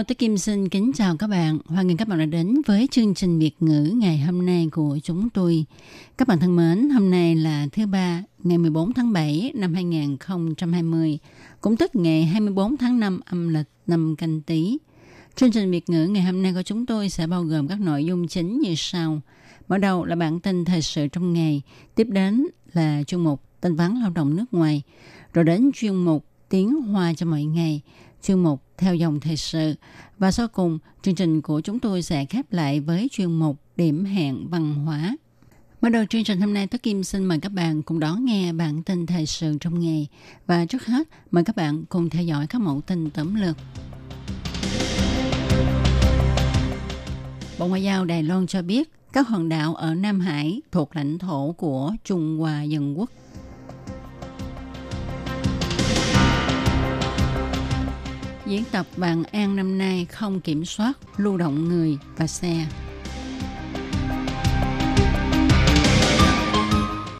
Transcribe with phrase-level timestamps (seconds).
[0.00, 1.58] Hello, tôi Kim xin kính chào các bạn.
[1.66, 4.98] Hoan nghênh các bạn đã đến với chương trình Việt ngữ ngày hôm nay của
[5.02, 5.64] chúng tôi.
[6.18, 11.18] Các bạn thân mến, hôm nay là thứ ba, ngày 14 tháng 7 năm 2020,
[11.60, 14.78] cũng tức ngày 24 tháng 5 âm lịch năm canh tí.
[15.36, 18.04] Chương trình Việt ngữ ngày hôm nay của chúng tôi sẽ bao gồm các nội
[18.04, 19.20] dung chính như sau.
[19.68, 21.62] Mở đầu là bản tin thời sự trong ngày,
[21.94, 24.82] tiếp đến là chuyên mục tin vắn lao động nước ngoài,
[25.32, 27.80] rồi đến chuyên mục tiếng hoa cho mọi ngày,
[28.22, 29.74] chuyên mục theo dòng thời sự
[30.18, 34.04] và sau cùng chương trình của chúng tôi sẽ khép lại với chuyên mục điểm
[34.04, 35.16] hẹn văn hóa.
[35.80, 38.52] Mở đầu chương trình hôm nay, Tất Kim xin mời các bạn cùng đón nghe
[38.52, 40.08] bản tin thời sự trong ngày.
[40.46, 43.56] Và trước hết, mời các bạn cùng theo dõi các mẫu tin tóm lược.
[47.58, 51.18] Bộ Ngoại giao Đài Loan cho biết các hòn đảo ở Nam Hải thuộc lãnh
[51.18, 53.10] thổ của Trung Hoa Dân Quốc.
[58.50, 62.66] Diễn tập Bàn An năm nay không kiểm soát, lưu động người và xe.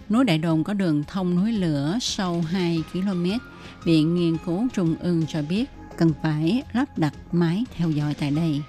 [0.09, 3.27] Núi Đại Đồn có đường thông núi lửa sâu 2 km.
[3.85, 5.65] Viện Nghiên cứu Trung ương cho biết
[5.99, 8.63] cần phải lắp đặt máy theo dõi tại đây.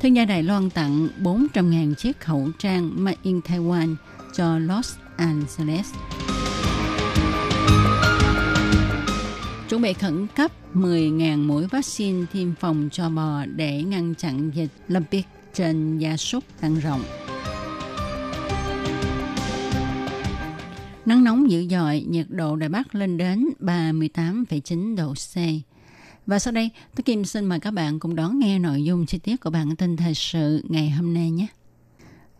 [0.00, 3.94] Thương gia Đài Loan tặng 400.000 chiếc khẩu trang Made in Taiwan
[4.34, 5.86] cho Los Angeles.
[9.72, 14.70] Chuẩn bị khẩn cấp 10.000 mũi vaccine tiêm phòng cho bò để ngăn chặn dịch
[14.88, 15.22] lâm biệt
[15.54, 17.02] trên gia súc tăng rộng.
[21.06, 25.36] Nắng nóng dữ dội, nhiệt độ Đài Bắc lên đến 38,9 độ C.
[26.26, 29.18] Và sau đây, tôi Kim xin mời các bạn cùng đón nghe nội dung chi
[29.18, 31.46] tiết của bản tin thời sự ngày hôm nay nhé.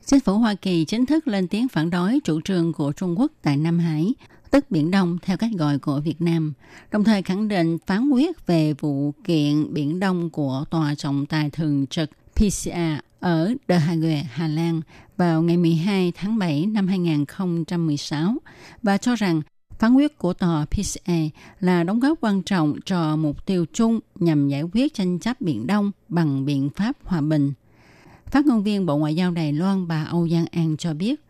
[0.06, 3.32] Chính phủ Hoa Kỳ chính thức lên tiếng phản đối chủ trương của Trung Quốc
[3.42, 4.14] tại Nam Hải,
[4.52, 6.52] tức Biển Đông theo cách gọi của Việt Nam,
[6.90, 11.50] đồng thời khẳng định phán quyết về vụ kiện Biển Đông của Tòa trọng tài
[11.50, 14.80] thường trực PCA ở The Hague, Hà Lan
[15.16, 18.34] vào ngày 12 tháng 7 năm 2016
[18.82, 19.42] và cho rằng
[19.78, 21.18] phán quyết của tòa PCA
[21.60, 25.66] là đóng góp quan trọng cho mục tiêu chung nhằm giải quyết tranh chấp Biển
[25.66, 27.52] Đông bằng biện pháp hòa bình.
[28.26, 31.20] Phát ngôn viên Bộ Ngoại giao Đài Loan bà Âu Giang An cho biết,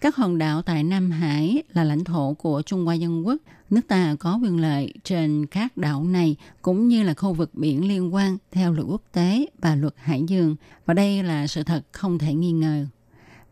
[0.00, 3.36] các hòn đảo tại Nam Hải là lãnh thổ của Trung Hoa Dân Quốc.
[3.70, 7.88] Nước ta có quyền lợi trên các đảo này cũng như là khu vực biển
[7.88, 10.56] liên quan theo luật quốc tế và luật hải dương.
[10.86, 12.86] Và đây là sự thật không thể nghi ngờ.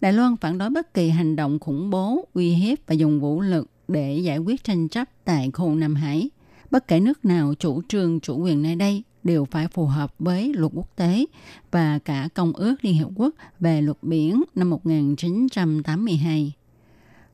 [0.00, 3.40] Đài Loan phản đối bất kỳ hành động khủng bố, uy hiếp và dùng vũ
[3.40, 6.30] lực để giải quyết tranh chấp tại khu Nam Hải.
[6.70, 10.53] Bất kể nước nào chủ trương chủ quyền nơi đây đều phải phù hợp với
[10.55, 11.25] luật quốc tế
[11.71, 16.53] và cả Công ước Liên Hiệp Quốc về luật biển năm 1982.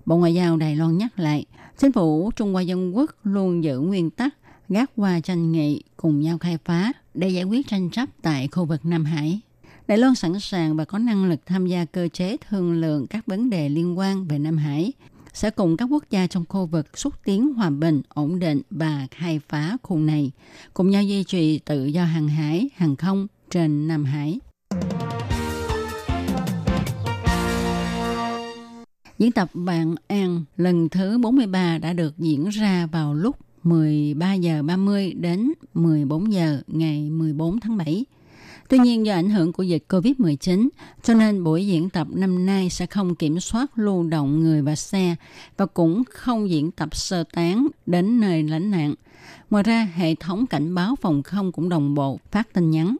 [0.05, 1.45] Bộ Ngoại giao Đài Loan nhắc lại,
[1.77, 4.35] chính phủ Trung Hoa Dân Quốc luôn giữ nguyên tắc
[4.69, 8.65] gác qua tranh nghị cùng nhau khai phá để giải quyết tranh chấp tại khu
[8.65, 9.39] vực Nam Hải.
[9.87, 13.25] Đài Loan sẵn sàng và có năng lực tham gia cơ chế thương lượng các
[13.25, 14.93] vấn đề liên quan về Nam Hải,
[15.33, 19.07] sẽ cùng các quốc gia trong khu vực xúc tiến hòa bình, ổn định và
[19.11, 20.31] khai phá khu này,
[20.73, 24.39] cùng nhau duy trì tự do hàng hải, hàng không trên Nam Hải.
[29.19, 34.63] Diễn tập Bạn An lần thứ 43 đã được diễn ra vào lúc 13 giờ
[34.63, 38.05] 30 đến 14 giờ ngày 14 tháng 7.
[38.71, 40.69] Tuy nhiên do ảnh hưởng của dịch Covid-19,
[41.03, 44.75] cho nên buổi diễn tập năm nay sẽ không kiểm soát lưu động người và
[44.75, 45.15] xe
[45.57, 48.93] và cũng không diễn tập sơ tán đến nơi lánh nạn.
[49.49, 52.95] Ngoài ra, hệ thống cảnh báo phòng không cũng đồng bộ phát tin nhắn.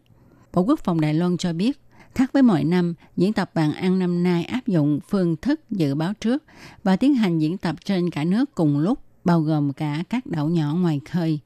[0.53, 1.79] Bộ Quốc phòng Đài Loan cho biết,
[2.15, 5.95] khác với mọi năm, diễn tập bàn ăn năm nay áp dụng phương thức dự
[5.95, 6.43] báo trước
[6.83, 10.49] và tiến hành diễn tập trên cả nước cùng lúc bao gồm cả các đảo
[10.49, 11.39] nhỏ ngoài khơi.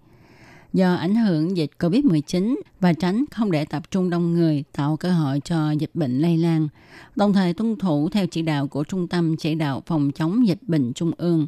[0.75, 5.11] Do ảnh hưởng dịch COVID-19 và tránh không để tập trung đông người tạo cơ
[5.11, 6.67] hội cho dịch bệnh lây lan,
[7.15, 10.59] đồng thời tuân thủ theo chỉ đạo của Trung tâm Chỉ đạo Phòng chống dịch
[10.61, 11.47] bệnh Trung ương.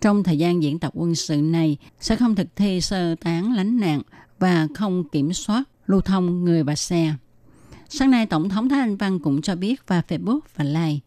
[0.00, 3.80] Trong thời gian diễn tập quân sự này sẽ không thực thi sơ tán lánh
[3.80, 4.02] nạn
[4.38, 7.14] và không kiểm soát lưu thông người và xe.
[7.88, 11.00] Sáng nay, Tổng thống Thái Anh Văn cũng cho biết qua Facebook và Like,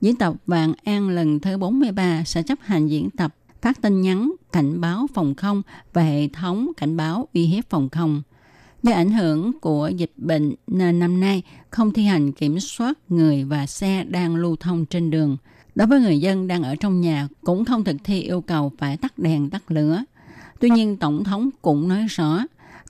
[0.00, 4.32] diễn tập Vàng An lần thứ 43 sẽ chấp hành diễn tập phát tin nhắn
[4.52, 5.62] cảnh báo phòng không
[5.92, 8.22] và hệ thống cảnh báo uy hiếp phòng không.
[8.82, 13.44] Do ảnh hưởng của dịch bệnh nên năm nay không thi hành kiểm soát người
[13.44, 15.36] và xe đang lưu thông trên đường.
[15.74, 18.96] Đối với người dân đang ở trong nhà cũng không thực thi yêu cầu phải
[18.96, 20.04] tắt đèn tắt lửa.
[20.60, 22.38] Tuy nhiên, Tổng thống cũng nói rõ,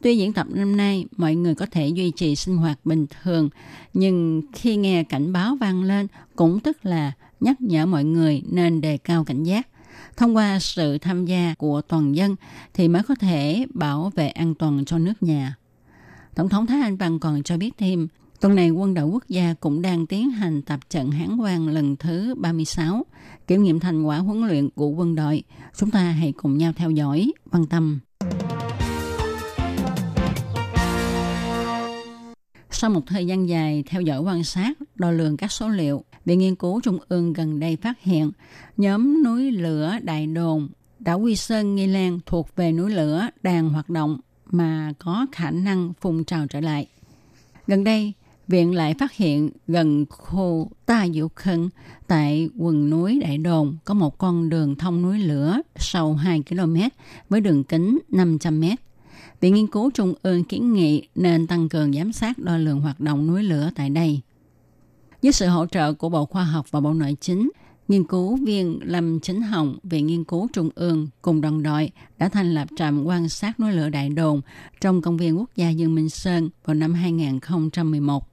[0.02, 3.48] tuy diễn tập năm nay mọi người có thể duy trì sinh hoạt bình thường,
[3.94, 6.06] nhưng khi nghe cảnh báo vang lên
[6.36, 9.66] cũng tức là nhắc nhở mọi người nên đề cao cảnh giác
[10.16, 12.36] thông qua sự tham gia của toàn dân
[12.74, 15.56] thì mới có thể bảo vệ an toàn cho nước nhà.
[16.34, 18.08] Tổng thống Thái Anh Văn còn cho biết thêm,
[18.40, 21.96] tuần này quân đội quốc gia cũng đang tiến hành tập trận hán quan lần
[21.96, 23.06] thứ 36,
[23.46, 25.42] kiểm nghiệm thành quả huấn luyện của quân đội.
[25.76, 28.00] Chúng ta hãy cùng nhau theo dõi, quan tâm.
[32.70, 36.38] Sau một thời gian dài theo dõi quan sát, đo lường các số liệu, Viện
[36.38, 38.30] Nghiên cứu Trung ương gần đây phát hiện
[38.76, 40.68] nhóm núi lửa Đại Đồn,
[40.98, 44.20] đảo Quy Sơn, Nghi Lan thuộc về núi lửa đang hoạt động
[44.50, 46.86] mà có khả năng phun trào trở lại.
[47.66, 48.12] Gần đây,
[48.50, 51.70] Viện lại phát hiện gần khu Ta Diệu Khân
[52.06, 56.76] tại quần núi Đại Đồn có một con đường thông núi lửa sâu 2 km
[57.28, 58.78] với đường kính 500 mét
[59.40, 63.00] Viện Nghiên cứu Trung ương kiến nghị nên tăng cường giám sát đo lường hoạt
[63.00, 64.20] động núi lửa tại đây.
[65.22, 67.50] Với sự hỗ trợ của Bộ Khoa học và Bộ Nội chính,
[67.88, 72.28] nghiên cứu viên Lâm Chính Hồng, Viện Nghiên cứu Trung ương cùng đồng đội đã
[72.28, 74.40] thành lập trạm quan sát núi lửa Đại Đồn
[74.80, 78.28] trong công viên quốc gia Dương Minh Sơn vào năm 2011,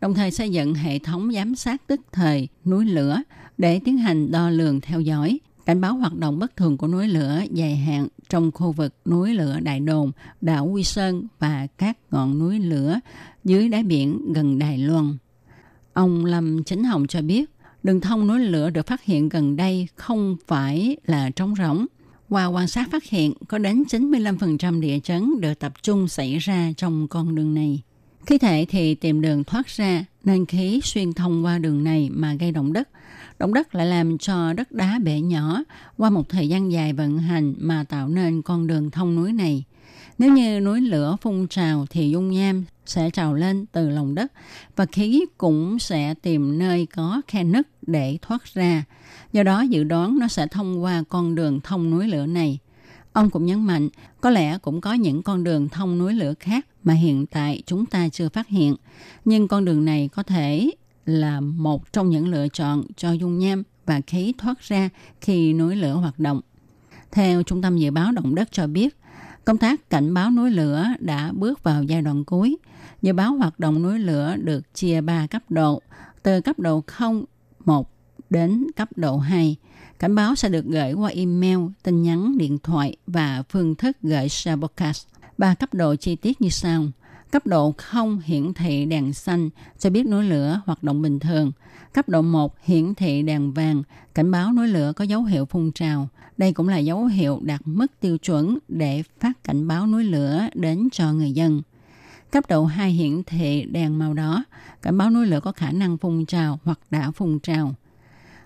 [0.00, 3.22] đồng thời xây dựng hệ thống giám sát tức thời núi lửa
[3.58, 7.08] để tiến hành đo lường theo dõi, cảnh báo hoạt động bất thường của núi
[7.08, 11.98] lửa dài hạn trong khu vực núi lửa Đại Đồn, đảo Quy Sơn và các
[12.10, 13.00] ngọn núi lửa
[13.44, 15.16] dưới đáy biển gần Đài Loan.
[15.92, 17.50] Ông Lâm Chính Hồng cho biết,
[17.82, 21.86] đường thông núi lửa được phát hiện gần đây không phải là trống rỗng.
[22.28, 26.72] Qua quan sát phát hiện, có đến 95% địa chấn được tập trung xảy ra
[26.76, 27.82] trong con đường này.
[28.28, 32.34] Khi thể thì tìm đường thoát ra, nên khí xuyên thông qua đường này mà
[32.34, 32.88] gây động đất.
[33.38, 35.62] Động đất lại làm cho đất đá bể nhỏ
[35.96, 39.64] qua một thời gian dài vận hành mà tạo nên con đường thông núi này.
[40.18, 44.32] Nếu như núi lửa phun trào thì dung nham sẽ trào lên từ lòng đất
[44.76, 48.84] và khí cũng sẽ tìm nơi có khe nứt để thoát ra.
[49.32, 52.58] Do đó dự đoán nó sẽ thông qua con đường thông núi lửa này.
[53.12, 53.88] Ông cũng nhấn mạnh,
[54.20, 57.86] có lẽ cũng có những con đường thông núi lửa khác mà hiện tại chúng
[57.86, 58.76] ta chưa phát hiện.
[59.24, 60.70] Nhưng con đường này có thể
[61.06, 64.88] là một trong những lựa chọn cho dung nham và khí thoát ra
[65.20, 66.40] khi núi lửa hoạt động.
[67.10, 68.96] Theo Trung tâm Dự báo Động đất cho biết,
[69.44, 72.56] công tác cảnh báo núi lửa đã bước vào giai đoạn cuối.
[73.02, 75.82] Dự báo hoạt động núi lửa được chia 3 cấp độ,
[76.22, 77.24] từ cấp độ 0,
[77.64, 77.90] 1
[78.30, 79.56] đến cấp độ 2.
[79.98, 84.28] Cảnh báo sẽ được gửi qua email, tin nhắn, điện thoại và phương thức gửi
[84.28, 85.06] share podcast.
[85.38, 86.84] Ba cấp độ chi tiết như sau.
[87.30, 91.52] Cấp độ 0 hiển thị đèn xanh cho biết núi lửa hoạt động bình thường.
[91.92, 93.82] Cấp độ 1 hiển thị đèn vàng,
[94.14, 96.08] cảnh báo núi lửa có dấu hiệu phun trào.
[96.36, 100.46] Đây cũng là dấu hiệu đạt mức tiêu chuẩn để phát cảnh báo núi lửa
[100.54, 101.62] đến cho người dân.
[102.30, 104.44] Cấp độ 2 hiển thị đèn màu đỏ,
[104.82, 107.74] cảnh báo núi lửa có khả năng phun trào hoặc đã phun trào.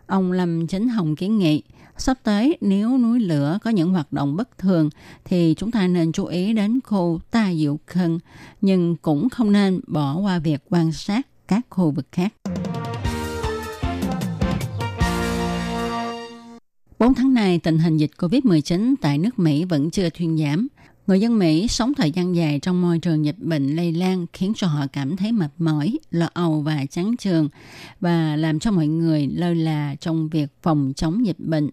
[0.07, 1.63] Ông Lâm Chính Hồng kiến nghị,
[1.97, 4.91] sắp tới nếu núi lửa có những hoạt động bất thường
[5.25, 8.19] thì chúng ta nên chú ý đến khu Ta Diệu Khân,
[8.61, 12.33] nhưng cũng không nên bỏ qua việc quan sát các khu vực khác.
[16.99, 20.69] 4 tháng này, tình hình dịch COVID-19 tại nước Mỹ vẫn chưa thuyên giảm.
[21.07, 24.53] Người dân Mỹ sống thời gian dài trong môi trường dịch bệnh lây lan khiến
[24.57, 27.49] cho họ cảm thấy mệt mỏi, lo âu và chán trường
[28.01, 31.71] và làm cho mọi người lơ là trong việc phòng chống dịch bệnh.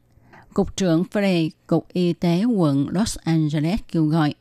[0.53, 4.33] Cục trưởng Frey, Cục Y tế quận Los Angeles kêu gọi,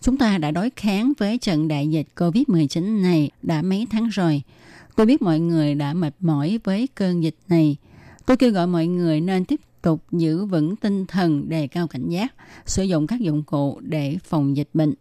[0.00, 4.42] chúng ta đã đối kháng với trận đại dịch COVID-19 này đã mấy tháng rồi.
[4.96, 7.76] Tôi biết mọi người đã mệt mỏi với cơn dịch này.
[8.26, 12.08] Tôi kêu gọi mọi người nên tiếp tục giữ vững tinh thần đề cao cảnh
[12.08, 12.34] giác,
[12.66, 14.94] sử dụng các dụng cụ để phòng dịch bệnh.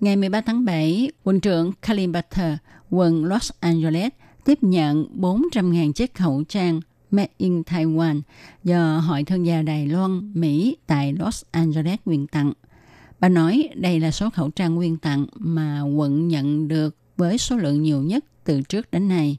[0.00, 2.54] Ngày 13 tháng 7, quận trưởng Kalim Butter,
[2.90, 4.12] quận Los Angeles,
[4.44, 8.20] tiếp nhận 400.000 chiếc khẩu trang Made in Taiwan
[8.64, 12.52] do Hội Thương gia Đài Loan, Mỹ tại Los Angeles quyên tặng.
[13.20, 17.56] Bà nói đây là số khẩu trang quyên tặng mà quận nhận được với số
[17.56, 19.36] lượng nhiều nhất từ trước đến nay.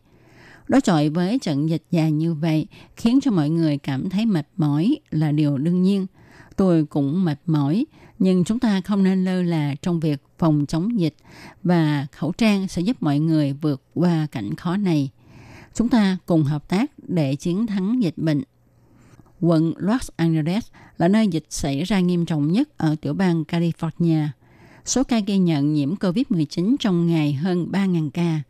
[0.68, 4.48] Đối chọi với trận dịch dài như vậy khiến cho mọi người cảm thấy mệt
[4.58, 6.06] mỏi là điều đương nhiên.
[6.56, 7.86] Tôi cũng mệt mỏi,
[8.20, 11.16] nhưng chúng ta không nên lơ là trong việc phòng chống dịch
[11.64, 15.10] và khẩu trang sẽ giúp mọi người vượt qua cảnh khó này.
[15.78, 18.44] Chúng ta cùng hợp tác để chiến thắng dịch bệnh.
[19.40, 20.68] Quận Los Angeles
[20.98, 24.28] là nơi dịch xảy ra nghiêm trọng nhất ở tiểu bang California.
[24.86, 28.42] Số ca ghi nhận nhiễm COVID-19 trong ngày hơn 3.000 ca.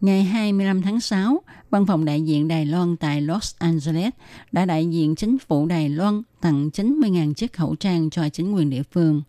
[0.00, 4.12] Ngày 25 tháng 6, Văn phòng đại diện Đài Loan tại Los Angeles
[4.52, 8.70] đã đại diện chính phủ Đài Loan tặng 90.000 chiếc khẩu trang cho chính quyền
[8.70, 9.22] địa phương.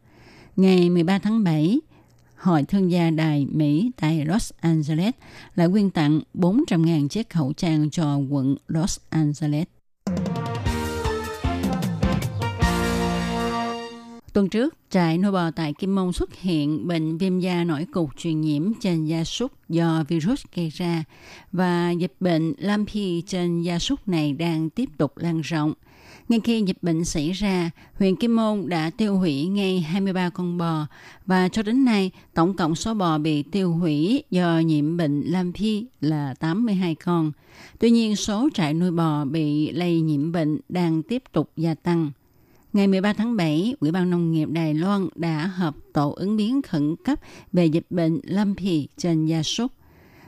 [0.56, 1.80] Ngày 13 tháng 7,
[2.40, 5.14] Hội Thương gia Đài Mỹ tại Los Angeles
[5.56, 9.68] lại quyên tặng 400.000 chiếc khẩu trang cho quận Los Angeles.
[14.34, 18.10] Tuần trước, trại nuôi bò tại Kim Mông xuất hiện bệnh viêm da nổi cục
[18.18, 21.04] truyền nhiễm trên gia súc do virus gây ra
[21.52, 25.74] và dịch bệnh Lampi trên gia súc này đang tiếp tục lan rộng.
[26.30, 30.58] Ngay khi dịch bệnh xảy ra, huyện Kim Môn đã tiêu hủy ngay 23 con
[30.58, 30.88] bò
[31.26, 35.86] và cho đến nay tổng cộng số bò bị tiêu hủy do nhiễm bệnh Lampi
[36.02, 37.32] là 82 con.
[37.80, 42.12] Tuy nhiên số trại nuôi bò bị lây nhiễm bệnh đang tiếp tục gia tăng.
[42.74, 46.62] Ngày 13 tháng 7, Ủy ban Nông nghiệp Đài Loan đã họp tổ ứng biến
[46.62, 47.20] khẩn cấp
[47.54, 49.72] về dịch bệnh Lumpy trên gia súc.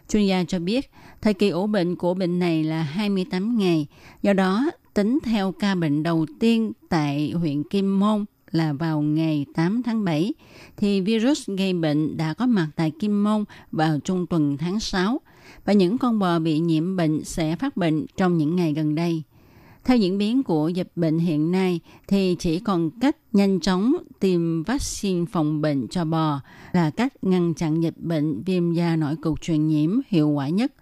[0.09, 0.91] Chuyên gia cho biết,
[1.21, 3.87] thời kỳ ủ bệnh của bệnh này là 28 ngày,
[4.21, 9.45] do đó tính theo ca bệnh đầu tiên tại huyện Kim Môn là vào ngày
[9.53, 10.33] 8 tháng 7,
[10.77, 15.21] thì virus gây bệnh đã có mặt tại Kim Môn vào trung tuần tháng 6,
[15.65, 19.23] và những con bò bị nhiễm bệnh sẽ phát bệnh trong những ngày gần đây.
[19.83, 24.63] Theo diễn biến của dịch bệnh hiện nay thì chỉ còn cách nhanh chóng tìm
[24.63, 29.41] vaccine phòng bệnh cho bò là cách ngăn chặn dịch bệnh viêm da nổi cục
[29.41, 30.73] truyền nhiễm hiệu quả nhất.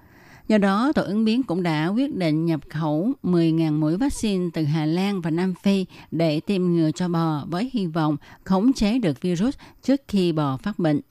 [0.50, 4.64] Do đó, Tổ ứng biến cũng đã quyết định nhập khẩu 10.000 mũi vaccine từ
[4.64, 9.00] Hà Lan và Nam Phi để tiêm ngừa cho bò với hy vọng khống chế
[9.00, 11.02] được virus trước khi bò phát bệnh.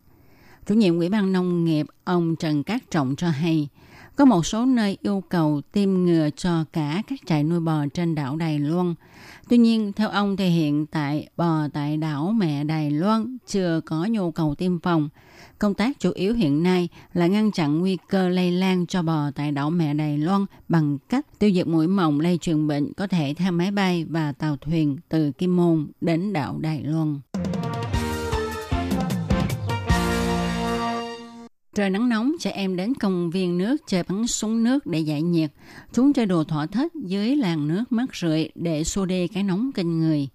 [0.66, 3.68] Chủ nhiệm Ủy ban Nông nghiệp ông Trần Cát Trọng cho hay,
[4.16, 8.14] có một số nơi yêu cầu tiêm ngừa cho cả các trại nuôi bò trên
[8.14, 8.95] đảo Đài Loan.
[9.49, 14.07] Tuy nhiên, theo ông thì hiện tại bò tại đảo mẹ Đài Loan chưa có
[14.11, 15.09] nhu cầu tiêm phòng.
[15.58, 19.30] Công tác chủ yếu hiện nay là ngăn chặn nguy cơ lây lan cho bò
[19.34, 23.06] tại đảo mẹ Đài Loan bằng cách tiêu diệt mũi mồng lây truyền bệnh có
[23.06, 27.20] thể theo máy bay và tàu thuyền từ Kim Môn đến đảo Đài Loan.
[31.74, 35.22] Trời nắng nóng, trẻ em đến công viên nước chơi bắn súng nước để giải
[35.22, 35.50] nhiệt.
[35.92, 39.70] Chúng chơi đồ thỏa thích dưới làn nước mát rượi để xua đi cái nóng
[39.74, 40.28] kinh người.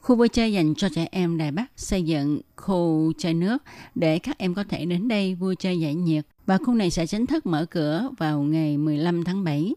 [0.00, 3.62] Khu vui chơi dành cho trẻ em Đài Bắc xây dựng khu chơi nước
[3.94, 7.06] để các em có thể đến đây vui chơi giải nhiệt và khu này sẽ
[7.06, 9.74] chính thức mở cửa vào ngày 15 tháng 7.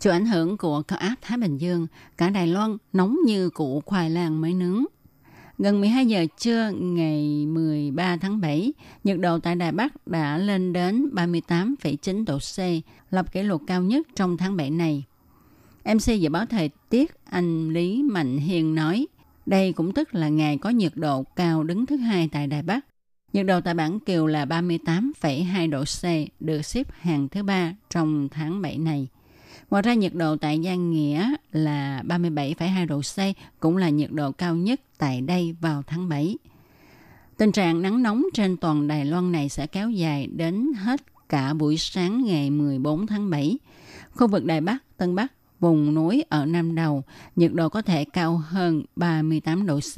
[0.00, 3.82] Chịu ảnh hưởng của cao áp Thái Bình Dương, cả Đài Loan nóng như củ
[3.86, 4.84] khoai lang mới nướng.
[5.58, 8.72] Gần 12 giờ trưa ngày 13 tháng 7,
[9.04, 13.82] nhiệt độ tại Đài Bắc đã lên đến 38,9 độ C, lập kỷ lục cao
[13.82, 15.04] nhất trong tháng 7 này.
[15.84, 19.06] MC dự báo thời tiết anh Lý Mạnh Hiền nói,
[19.46, 22.86] đây cũng tức là ngày có nhiệt độ cao đứng thứ hai tại Đài Bắc.
[23.32, 26.04] Nhiệt độ tại Bản Kiều là 38,2 độ C,
[26.40, 29.08] được xếp hàng thứ ba trong tháng 7 này.
[29.70, 33.18] Ngoài ra nhiệt độ tại Giang Nghĩa là 37,2 độ C,
[33.60, 36.36] cũng là nhiệt độ cao nhất tại đây vào tháng 7.
[37.36, 41.54] Tình trạng nắng nóng trên toàn Đài Loan này sẽ kéo dài đến hết cả
[41.54, 43.58] buổi sáng ngày 14 tháng 7.
[44.12, 45.32] Khu vực Đài Bắc, Tân Bắc,
[45.62, 47.02] vùng núi ở Nam Đầu,
[47.36, 49.96] nhiệt độ có thể cao hơn 38 độ C.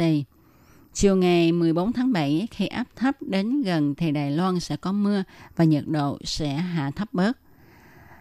[0.92, 4.92] Chiều ngày 14 tháng 7, khi áp thấp đến gần thì Đài Loan sẽ có
[4.92, 5.22] mưa
[5.56, 7.38] và nhiệt độ sẽ hạ thấp bớt.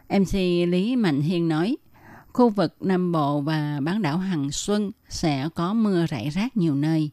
[0.09, 0.33] MC
[0.67, 1.77] Lý Mạnh Hiên nói,
[2.33, 6.75] khu vực Nam Bộ và bán đảo Hằng Xuân sẽ có mưa rải rác nhiều
[6.75, 7.09] nơi.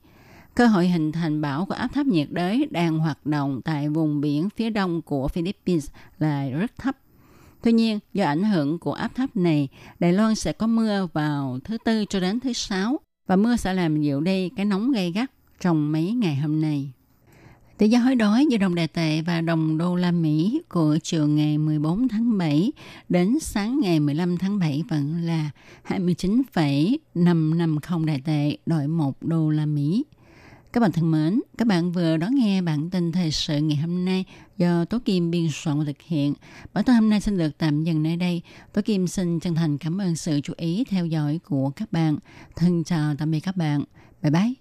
[0.55, 4.21] Cơ hội hình thành bão của áp thấp nhiệt đới đang hoạt động tại vùng
[4.21, 6.97] biển phía đông của Philippines là rất thấp.
[7.63, 11.59] Tuy nhiên, do ảnh hưởng của áp thấp này, Đài Loan sẽ có mưa vào
[11.65, 15.13] thứ Tư cho đến thứ Sáu và mưa sẽ làm dịu đi cái nóng gay
[15.13, 16.93] gắt trong mấy ngày hôm nay.
[17.79, 21.29] Tỷ giá hối đoái giữa đồng đại tệ và đồng đô la Mỹ của chiều
[21.29, 22.73] ngày 14 tháng 7
[23.09, 25.51] đến sáng ngày 15 tháng 7 vẫn là
[25.83, 30.05] 29,550 đại tệ đổi 1 đô la Mỹ.
[30.73, 34.05] Các bạn thân mến, các bạn vừa đón nghe bản tin thời sự ngày hôm
[34.05, 34.25] nay
[34.57, 36.35] do Tố Kim biên soạn và thực hiện.
[36.73, 38.43] Bản tin hôm nay xin được tạm dừng nơi đây.
[38.73, 42.17] Tố Kim xin chân thành cảm ơn sự chú ý theo dõi của các bạn.
[42.57, 43.85] Thân chào tạm biệt các bạn.
[44.23, 44.53] Bye bye.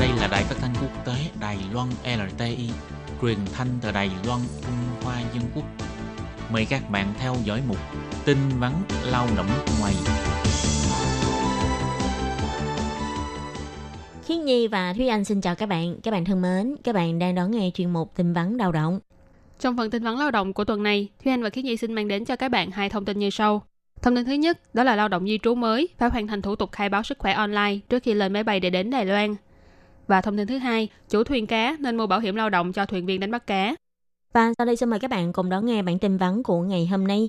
[0.00, 2.70] Đây là đài phát thanh quốc tế Đài Loan LTI,
[3.22, 5.83] truyền thanh từ Đài Loan, Trung Hoa Dân Quốc.
[6.52, 7.76] Mời các bạn theo dõi mục
[8.24, 8.72] tin vắn
[9.04, 9.46] lao động
[9.80, 9.94] ngoài.
[14.24, 15.96] Khiết Nhi và Thúy Anh xin chào các bạn.
[16.02, 19.00] Các bạn thân mến, các bạn đang đón nghe chuyên mục tin vắn lao động.
[19.58, 21.92] Trong phần tin vắn lao động của tuần này, Thúy Anh và Khiết Nhi xin
[21.92, 23.62] mang đến cho các bạn hai thông tin như sau.
[24.02, 26.56] Thông tin thứ nhất, đó là lao động di trú mới phải hoàn thành thủ
[26.56, 29.34] tục khai báo sức khỏe online trước khi lên máy bay để đến Đài Loan.
[30.06, 32.86] Và thông tin thứ hai, chủ thuyền cá nên mua bảo hiểm lao động cho
[32.86, 33.74] thuyền viên đánh bắt cá.
[34.34, 36.86] Và sau đây xin mời các bạn cùng đón nghe bản tin vắn của ngày
[36.86, 37.28] hôm nay.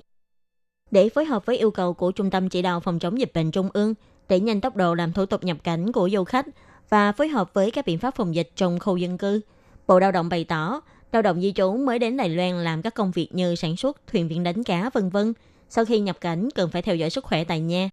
[0.90, 3.50] Để phối hợp với yêu cầu của Trung tâm Chỉ đạo Phòng chống dịch bệnh
[3.50, 3.94] Trung ương,
[4.28, 6.46] đẩy nhanh tốc độ làm thủ tục nhập cảnh của du khách
[6.88, 9.40] và phối hợp với các biện pháp phòng dịch trong khu dân cư,
[9.86, 10.80] Bộ Lao động bày tỏ,
[11.12, 14.06] lao động di trú mới đến Đài Loan làm các công việc như sản xuất,
[14.06, 15.32] thuyền viên đánh cá, vân vân.
[15.68, 17.90] Sau khi nhập cảnh cần phải theo dõi sức khỏe tại nhà.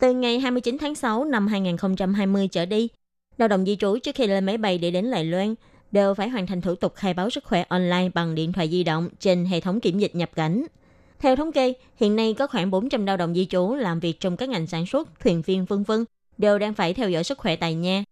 [0.00, 2.88] Từ ngày 29 tháng 6 năm 2020 trở đi,
[3.38, 5.54] lao động di trú trước khi lên máy bay để đến Đài Loan
[5.92, 8.84] đều phải hoàn thành thủ tục khai báo sức khỏe online bằng điện thoại di
[8.84, 10.66] động trên hệ thống kiểm dịch nhập cảnh.
[11.18, 14.36] Theo thống kê, hiện nay có khoảng 400 lao động di trú làm việc trong
[14.36, 16.04] các ngành sản xuất, thuyền viên vân vân
[16.38, 18.04] đều đang phải theo dõi sức khỏe tại nhà.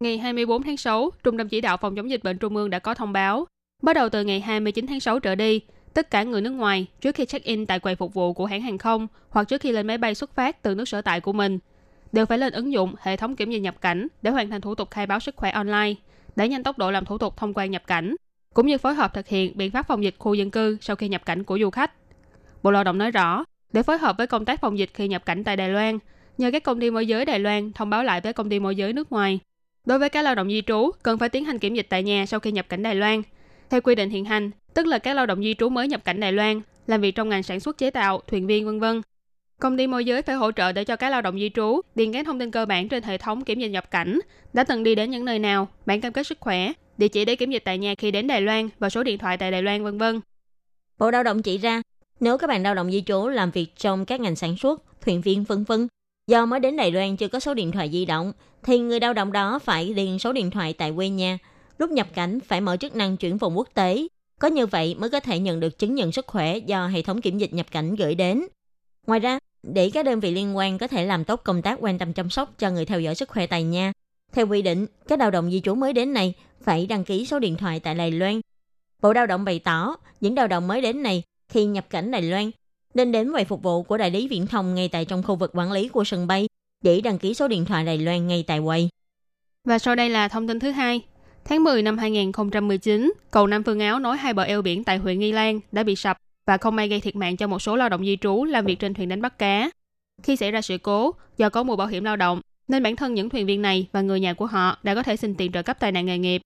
[0.00, 2.78] Ngày 24 tháng 6, Trung tâm Chỉ đạo Phòng chống dịch bệnh Trung ương đã
[2.78, 3.46] có thông báo.
[3.82, 5.60] Bắt đầu từ ngày 29 tháng 6 trở đi,
[5.94, 8.78] tất cả người nước ngoài trước khi check-in tại quầy phục vụ của hãng hàng
[8.78, 11.58] không hoặc trước khi lên máy bay xuất phát từ nước sở tại của mình
[12.12, 14.74] đều phải lên ứng dụng hệ thống kiểm dịch nhập cảnh để hoàn thành thủ
[14.74, 15.94] tục khai báo sức khỏe online,
[16.36, 18.16] để nhanh tốc độ làm thủ tục thông quan nhập cảnh,
[18.54, 21.08] cũng như phối hợp thực hiện biện pháp phòng dịch khu dân cư sau khi
[21.08, 21.92] nhập cảnh của du khách.
[22.62, 25.26] Bộ Lao động nói rõ, để phối hợp với công tác phòng dịch khi nhập
[25.26, 25.98] cảnh tại Đài Loan,
[26.38, 28.76] nhờ các công ty môi giới Đài Loan thông báo lại với công ty môi
[28.76, 29.40] giới nước ngoài.
[29.84, 32.26] Đối với các lao động di trú, cần phải tiến hành kiểm dịch tại nhà
[32.26, 33.22] sau khi nhập cảnh Đài Loan.
[33.70, 36.20] Theo quy định hiện hành, tức là các lao động di trú mới nhập cảnh
[36.20, 39.02] Đài Loan, làm việc trong ngành sản xuất chế tạo, thuyền viên vân vân.
[39.60, 42.12] Công ty môi giới phải hỗ trợ để cho các lao động di trú điền
[42.12, 44.18] các thông tin cơ bản trên hệ thống kiểm dịch nhập cảnh,
[44.52, 47.36] đã từng đi đến những nơi nào, bản cam kết sức khỏe, địa chỉ để
[47.36, 49.84] kiểm dịch tại nhà khi đến Đài Loan và số điện thoại tại Đài Loan
[49.84, 50.20] vân vân.
[50.98, 51.82] Bộ Lao động chỉ ra,
[52.20, 55.20] nếu các bạn lao động di trú làm việc trong các ngành sản xuất, thuyền
[55.20, 55.88] viên vân vân,
[56.26, 59.12] do mới đến Đài Loan chưa có số điện thoại di động, thì người lao
[59.12, 61.38] động đó phải điền số điện thoại tại quê nhà.
[61.78, 64.06] Lúc nhập cảnh phải mở chức năng chuyển vùng quốc tế.
[64.40, 67.20] Có như vậy mới có thể nhận được chứng nhận sức khỏe do hệ thống
[67.20, 68.42] kiểm dịch nhập cảnh gửi đến.
[69.06, 69.38] Ngoài ra,
[69.72, 72.30] để các đơn vị liên quan có thể làm tốt công tác quan tâm chăm
[72.30, 73.92] sóc cho người theo dõi sức khỏe tại nhà,
[74.32, 77.38] theo quy định, các lao động di trú mới đến này phải đăng ký số
[77.38, 78.40] điện thoại tại Đài Loan.
[79.02, 82.22] Bộ Lao động bày tỏ, những lao động mới đến này khi nhập cảnh Đài
[82.22, 82.50] Loan
[82.94, 85.50] nên đến quầy phục vụ của đại lý viễn thông ngay tại trong khu vực
[85.54, 86.48] quản lý của sân bay
[86.84, 88.88] để đăng ký số điện thoại Đài Loan ngay tại quầy.
[89.64, 91.00] Và sau đây là thông tin thứ hai.
[91.44, 95.18] Tháng 10 năm 2019, cầu Nam Phương Áo nối hai bờ eo biển tại huyện
[95.18, 97.88] Nghi Lan đã bị sập và không may gây thiệt mạng cho một số lao
[97.88, 99.70] động di trú làm việc trên thuyền đánh bắt cá.
[100.22, 103.14] Khi xảy ra sự cố, do có mua bảo hiểm lao động, nên bản thân
[103.14, 105.62] những thuyền viên này và người nhà của họ đã có thể xin tiền trợ
[105.62, 106.42] cấp tai nạn nghề nghiệp.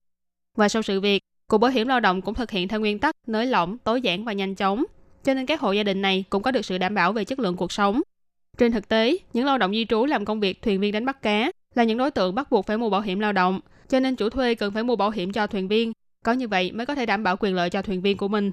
[0.57, 3.15] Và sau sự việc, Cục Bảo hiểm Lao động cũng thực hiện theo nguyên tắc
[3.27, 4.83] nới lỏng, tối giản và nhanh chóng,
[5.23, 7.39] cho nên các hộ gia đình này cũng có được sự đảm bảo về chất
[7.39, 8.01] lượng cuộc sống.
[8.57, 11.21] Trên thực tế, những lao động di trú làm công việc thuyền viên đánh bắt
[11.21, 13.59] cá là những đối tượng bắt buộc phải mua bảo hiểm lao động,
[13.89, 15.91] cho nên chủ thuê cần phải mua bảo hiểm cho thuyền viên.
[16.25, 18.51] Có như vậy mới có thể đảm bảo quyền lợi cho thuyền viên của mình.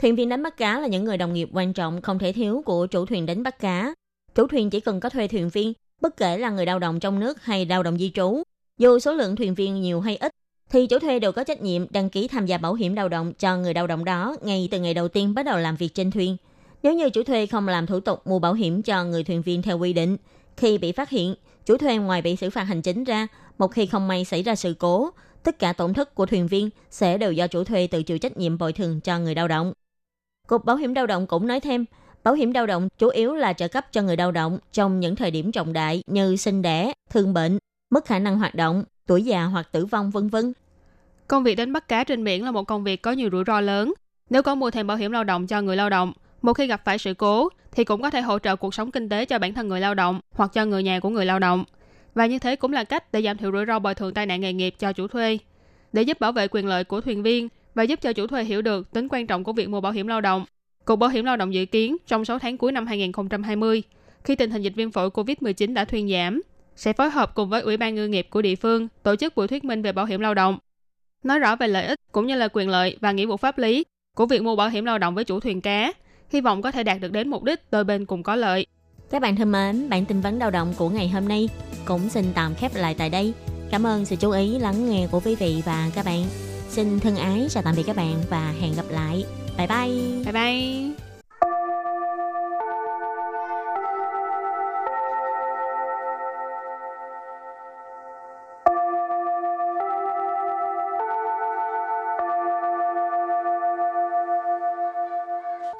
[0.00, 2.62] Thuyền viên đánh bắt cá là những người đồng nghiệp quan trọng không thể thiếu
[2.66, 3.94] của chủ thuyền đánh bắt cá.
[4.34, 7.20] Chủ thuyền chỉ cần có thuê thuyền viên, bất kể là người lao động trong
[7.20, 8.42] nước hay lao động di trú.
[8.78, 10.32] Dù số lượng thuyền viên nhiều hay ít,
[10.70, 13.32] thì chủ thuê đều có trách nhiệm đăng ký tham gia bảo hiểm lao động
[13.38, 16.10] cho người lao động đó ngay từ ngày đầu tiên bắt đầu làm việc trên
[16.10, 16.36] thuyền.
[16.82, 19.62] Nếu như chủ thuê không làm thủ tục mua bảo hiểm cho người thuyền viên
[19.62, 20.16] theo quy định,
[20.56, 21.34] khi bị phát hiện,
[21.66, 24.54] chủ thuê ngoài bị xử phạt hành chính ra, một khi không may xảy ra
[24.54, 25.10] sự cố,
[25.42, 28.36] tất cả tổn thất của thuyền viên sẽ đều do chủ thuê tự chịu trách
[28.36, 29.72] nhiệm bồi thường cho người lao động.
[30.50, 31.84] Cục Bảo hiểm lao động cũng nói thêm,
[32.24, 35.16] bảo hiểm lao động chủ yếu là trợ cấp cho người lao động trong những
[35.16, 37.58] thời điểm trọng đại như sinh đẻ, thương bệnh,
[37.90, 40.52] mất khả năng hoạt động, tuổi già hoặc tử vong vân vân.
[41.28, 43.60] Công việc đánh bắt cá trên biển là một công việc có nhiều rủi ro
[43.60, 43.94] lớn.
[44.30, 46.82] Nếu có mua thêm bảo hiểm lao động cho người lao động, một khi gặp
[46.84, 49.54] phải sự cố thì cũng có thể hỗ trợ cuộc sống kinh tế cho bản
[49.54, 51.64] thân người lao động hoặc cho người nhà của người lao động.
[52.14, 54.40] Và như thế cũng là cách để giảm thiểu rủi ro bồi thường tai nạn
[54.40, 55.38] nghề nghiệp cho chủ thuê.
[55.92, 58.62] Để giúp bảo vệ quyền lợi của thuyền viên và giúp cho chủ thuê hiểu
[58.62, 60.44] được tính quan trọng của việc mua bảo hiểm lao động,
[60.84, 63.82] Cục Bảo hiểm lao động dự kiến trong 6 tháng cuối năm 2020,
[64.24, 66.42] khi tình hình dịch viêm phổi COVID-19 đã thuyên giảm,
[66.76, 69.48] sẽ phối hợp cùng với Ủy ban ngư nghiệp của địa phương tổ chức buổi
[69.48, 70.58] thuyết minh về bảo hiểm lao động,
[71.24, 73.84] nói rõ về lợi ích cũng như là quyền lợi và nghĩa vụ pháp lý
[74.16, 75.92] của việc mua bảo hiểm lao động với chủ thuyền cá,
[76.30, 78.66] Hy vọng có thể đạt được đến mục đích đôi bên cùng có lợi.
[79.10, 81.48] Các bạn thân mến, bản tin vấn lao động của ngày hôm nay
[81.84, 83.32] cũng xin tạm khép lại tại đây.
[83.70, 86.49] Cảm ơn sự chú ý lắng nghe của quý vị và các bạn.
[86.70, 89.24] Xin thân ái chào tạm biệt các bạn và hẹn gặp lại.
[89.58, 90.24] Bye bye.
[90.24, 90.90] Bye bye.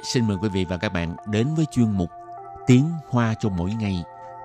[0.05, 2.11] Xin mời quý vị và các bạn đến với chuyên mục
[2.67, 4.03] Tiếng Hoa cho mỗi ngày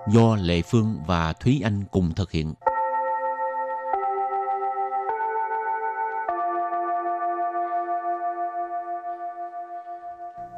[0.07, 2.53] do Lệ Phương và Thúy Anh cùng thực hiện.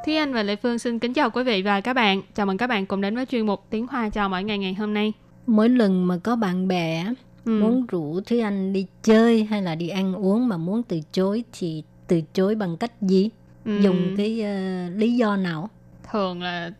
[0.07, 2.21] Thúy Anh và Lệ Phương xin kính chào quý vị và các bạn.
[2.35, 4.73] Chào mừng các bạn cùng đến với chuyên mục Tiếng Hoa chào mỗi ngày ngày
[4.73, 5.13] hôm nay.
[5.47, 7.05] Mỗi lần mà có bạn bè
[7.45, 7.51] Ừ.
[7.61, 11.43] muốn rủ Thúy Anh đi chơi hay là đi ăn uống mà muốn từ chối
[11.59, 13.29] thì từ chối bằng cách gì?
[13.65, 13.79] Ừ.
[13.81, 15.69] Dùng cái ờ, lý do nào?
[16.11, 16.71] thường là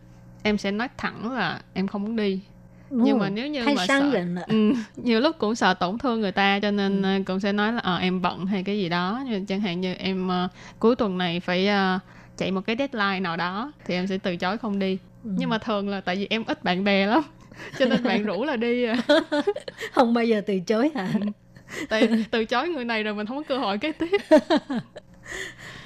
[0.42, 2.40] em sẽ nói thẳng là em không muốn đi.
[2.90, 4.42] Nhưng Ồ, mà nếu như hay mà sang sợ-.
[4.48, 6.72] Ừ, nhiều lúc cũng sợ tổn thương người ta cho Ừ.
[6.72, 9.60] nên ờ, cũng sẽ nói là ờ, em bận hay cái gì đó Như chẳng
[9.60, 11.98] hạn như em ờ, cuối tuần này phải ờ,
[12.38, 15.30] chạy một cái deadline nào đó thì em sẽ từ chối không đi Ừ.
[15.38, 17.22] nhưng mà thường là tại vì em ít bạn bè lắm
[17.78, 18.96] cho nên bạn rủ là đi à.
[19.92, 21.08] không bao giờ từ chối hả?
[21.88, 24.20] tại từ chối người này rồi mình không có cơ hội kế tiếp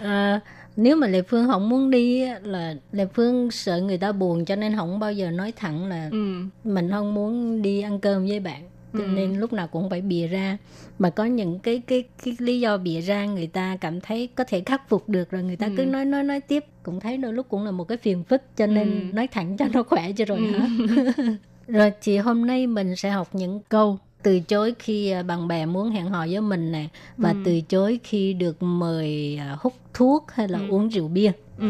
[0.00, 0.40] À,
[0.76, 4.56] nếu mà Lệ Phương không muốn đi là Lệ Phương sợ người ta buồn cho
[4.56, 6.42] nên không bao giờ nói thẳng là ừ.
[6.64, 8.62] mình không muốn đi ăn cơm với bạn
[8.92, 9.08] cho Ừ.
[9.14, 10.58] nên lúc nào cũng phải bịa ra
[10.98, 14.44] mà có những cái cái cái lý do bịa ra người ta cảm thấy có
[14.44, 15.86] thể khắc phục được rồi người ta cứ Ừ.
[15.86, 18.66] nói nói nói tiếp cũng thấy đôi lúc cũng là một cái phiền phức cho
[18.66, 19.16] nên Ừ.
[19.16, 20.46] nói thẳng cho nó khỏe cho rồi Ừ.
[20.58, 20.68] hả
[21.68, 25.66] rồi thì hôm nay mình sẽ học những câu từ chối khi à, bạn bè
[25.66, 27.36] muốn hẹn hò với mình nè và Ừ.
[27.44, 30.64] từ chối khi được mời à, hút thuốc hay là Ừ.
[30.68, 31.66] uống rượu bia Ừ.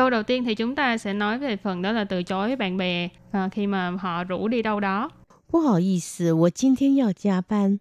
[0.00, 2.76] Câu đầu tiên thì chúng ta sẽ nói về phần đó là từ chối bạn
[2.76, 5.10] bè à, khi mà họ rủ đi đâu đó.
[5.48, 7.78] 不好意思，我今天要加班。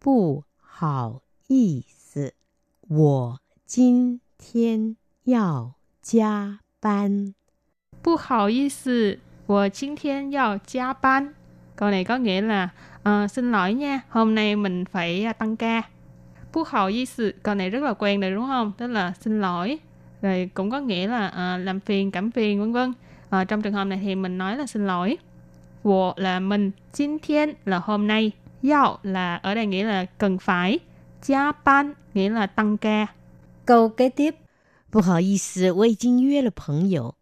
[0.00, 2.32] 不好意思，
[2.88, 7.34] 我今天要加班。
[8.02, 11.34] 不好意思，我今天要加班.
[11.76, 12.68] Câu này có nghĩa là
[13.02, 15.82] "Ờ, xin lỗi nha, hôm nay mình phải à, tăng ca.
[16.52, 18.72] 不好意思, câu này rất là quen rồi đúng không?
[18.78, 19.78] Tức là xin lỗi.
[20.22, 22.92] Rồi cũng có nghĩa là à, làm phiền, cảm phiền vân vân.
[23.30, 25.16] Ờ, trong trường hợp này thì mình nói là xin lỗi.
[25.82, 30.78] 我 là mình, 今天 là hôm nay, 要 là ở đây nghĩa là cần phải,
[31.22, 33.06] 加班 nghĩa là tăng ca.
[33.66, 34.34] câu kế tiếp
[34.90, 37.14] 不好意思，我已经约了朋友。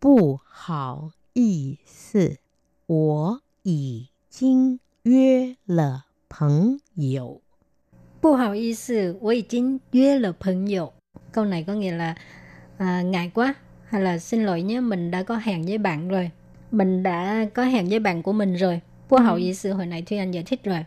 [0.00, 2.38] 不好意思，
[2.86, 7.42] 我已经约了朋友。
[8.20, 10.94] 不好意思，我已经约了朋友。
[11.33, 12.15] câu này có nghĩa là
[12.77, 13.53] à, ngại quá
[13.85, 16.29] hay là xin lỗi nhé mình đã có hẹn với bạn rồi.
[16.71, 18.81] Mình đã có hẹn với bạn của mình rồi.
[19.09, 19.39] Bố hậu ừ.
[19.39, 20.85] ý sự hồi nãy thì Anh giải thích rồi.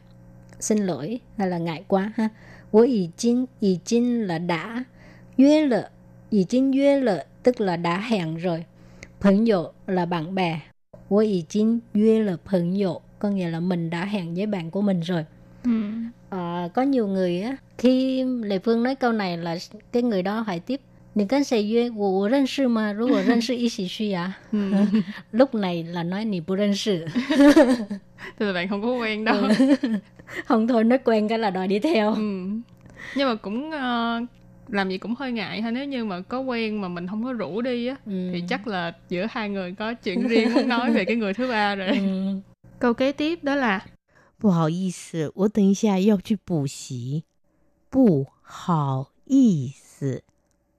[0.61, 2.29] Xin lỗi hay là ngại quá ha.
[2.71, 4.85] Của ý chính ý chính là đã
[5.37, 5.91] duyên lợ
[6.31, 8.65] ý chính duyên lợ tức là đã hẹn rồi.
[9.21, 10.61] Phận dụ là bạn bè.
[11.09, 14.71] Của ý chính duyên là phận dụ có nghĩa là mình đã hẹn với bạn
[14.71, 15.25] của mình rồi.
[15.65, 15.71] Ừ.
[16.31, 19.58] à, có nhiều người á khi Lê Phương nói câu này là
[19.92, 20.80] cái người đó hỏi tiếp
[21.14, 24.38] 你跟谁约我我认识吗如果认识一起去啊
[25.32, 27.06] lúc này là nói 你不认识
[28.38, 29.36] Tức là bạn không có quen đâu.
[30.46, 32.22] không thôi nói quen cái là đòi đi theo ừ.
[33.16, 34.20] nhưng mà cũng ờ,
[34.68, 37.34] làm gì cũng hơi ngại ha nếu như mà có quen mà mình không có
[37.34, 38.30] rủ đi á Ừ.
[38.34, 41.48] thì chắc là giữa hai người có chuyện riêng muốn nói về cái người thứ
[41.48, 42.36] ba rồi Ừ.
[42.80, 43.82] câu kế tiếp đó là
[44.40, 47.24] 不好意思，我等一下要去补习。
[47.96, 50.24] 不好意思，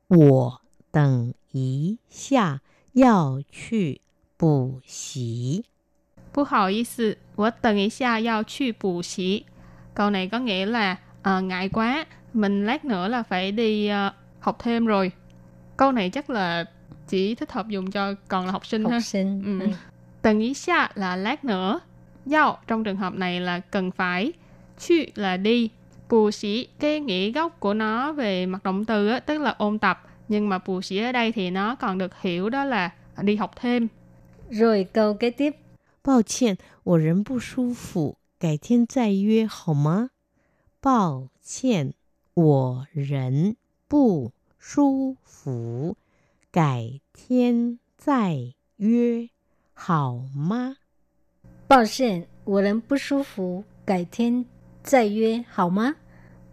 [0.08, 2.60] 我等一下
[2.92, 4.00] 要去
[4.36, 5.64] 补习。
[6.32, 9.44] 不好意思我等一下要去补习
[9.94, 14.12] câu này có nghĩa là ờ, ngại quá mình lát nữa là phải đi ờ,
[14.40, 15.12] học thêm rồi
[15.76, 16.64] câu này chắc là
[17.08, 19.66] chỉ thích hợp dùng cho còn là học sinh ha học sinh Ừ.
[19.66, 19.72] Ừ.
[20.22, 21.80] Tần ý xa là lát nữa.
[22.32, 24.32] Yao trong trường hợp này là cần phải.
[24.78, 25.70] Chu là đi.
[26.08, 29.78] Bù sĩ, cái nghĩa gốc của nó về mặt động từ á, tức là ôn
[29.78, 30.02] tập.
[30.28, 32.90] Nhưng mà bù sĩ ở đây thì nó còn được hiểu đó là
[33.22, 33.88] đi học thêm.
[34.52, 35.56] rồi câu kế tiếp
[36.02, 40.10] 抱歉，我人不舒服，改天再约好吗？
[40.80, 41.94] 抱歉，
[42.34, 43.56] 我人
[43.88, 45.96] 不舒服，
[46.50, 49.28] 改天再约
[49.72, 50.76] 好吗？
[51.68, 54.44] 抱歉我人不舒服改天
[54.86, 55.94] 再约好吗？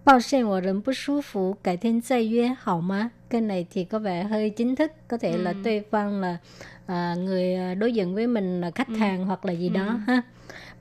[0.04, 3.12] 抱歉，我人不舒服，改天再约好吗?
[3.30, 5.42] Cái này thì có vẻ hơi chính thức, có thể ừ.
[5.42, 6.38] là đối phương là
[6.86, 8.96] à, người à, đối diện với mình là khách ừ.
[8.96, 9.74] hàng hoặc là gì ừ.
[9.74, 10.22] đó ha.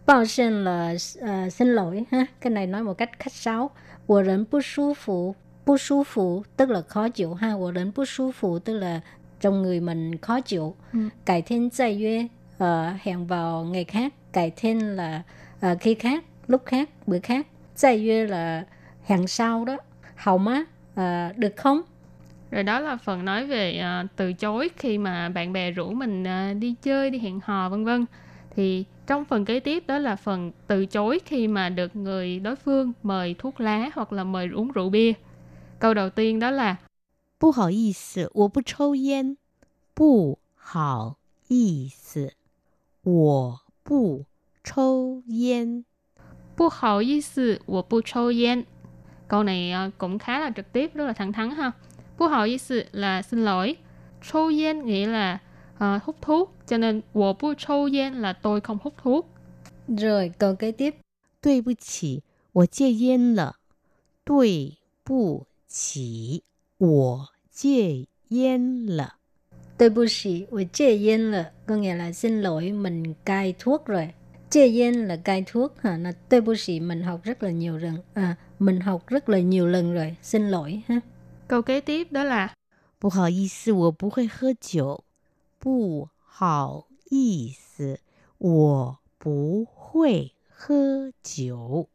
[0.06, 2.26] Bao xin là à, xin lỗi ha.
[2.40, 3.70] Cái này nói một cách khách sáo.
[4.06, 5.34] 我人不舒服，
[5.64, 7.56] 不舒服 tức là khó chịu ha.
[7.56, 9.00] 我人不舒服 tức là
[9.40, 10.74] trong người mình khó chịu.
[10.92, 10.98] Ừ.
[11.24, 12.28] Cải thiên giải yue
[12.64, 14.12] uh, hẹn vào ngày khác.
[14.32, 15.22] Cải thiên là
[15.72, 17.46] uh, khi khác, lúc khác, bữa khác.
[17.74, 18.64] Giải yue là
[19.04, 19.76] hẹn sau đó.
[20.16, 21.80] Hậu má, uh, được không?
[22.50, 26.22] Rồi đó là phần nói về uh, từ chối khi mà bạn bè rủ mình
[26.22, 28.06] uh, đi chơi, đi hẹn hò vân vân.
[28.56, 32.56] Thì trong phần kế tiếp đó là phần từ chối khi mà được người đối
[32.56, 35.12] phương mời thuốc lá hoặc là mời uống rượu bia.
[35.78, 36.76] Câu đầu tiên đó là
[37.38, 39.36] 不好意思，我不抽烟。
[39.94, 42.32] 不好意思，
[43.04, 44.24] 我不
[44.64, 45.84] 抽烟。
[46.56, 48.64] 不好意思，我不抽烟。
[49.28, 51.72] Câu này à, cũng khá là trực tiếp, rất là thẳng thắn ha.
[52.16, 53.76] 不好意思 là xin lỗi.
[54.22, 55.38] 抽烟 nghĩa là
[55.76, 59.26] uh, hút thuốc, cho nên 我不抽烟 là tôi không hút thuốc.
[59.88, 60.94] Rồi, câu kế tiếp.
[61.40, 63.56] 对不起，我戒烟了。
[64.24, 66.42] 对不起，
[66.78, 69.14] 我戒烟了。
[69.78, 74.12] 对不起，我戒烟了，có nghĩa là xin lỗi mình cai thuốc rồi.
[74.52, 77.78] Chê yên là cai thuốc ha, là tôi bù sĩ mình học rất là nhiều
[77.78, 81.00] lần, à, mình học rất là nhiều lần rồi, xin lỗi ha.
[81.48, 82.54] Câu kế tiếp đó là
[83.00, 85.04] 不好意思，我不会喝酒。
[85.60, 88.00] 不好意思，
[88.38, 91.88] 我不会喝酒。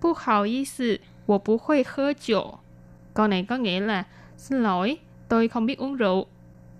[0.00, 2.58] 不好意思，我不会喝酒。
[3.14, 6.26] Câu này có nghĩa là xin lỗi, tôi không biết uống rượu.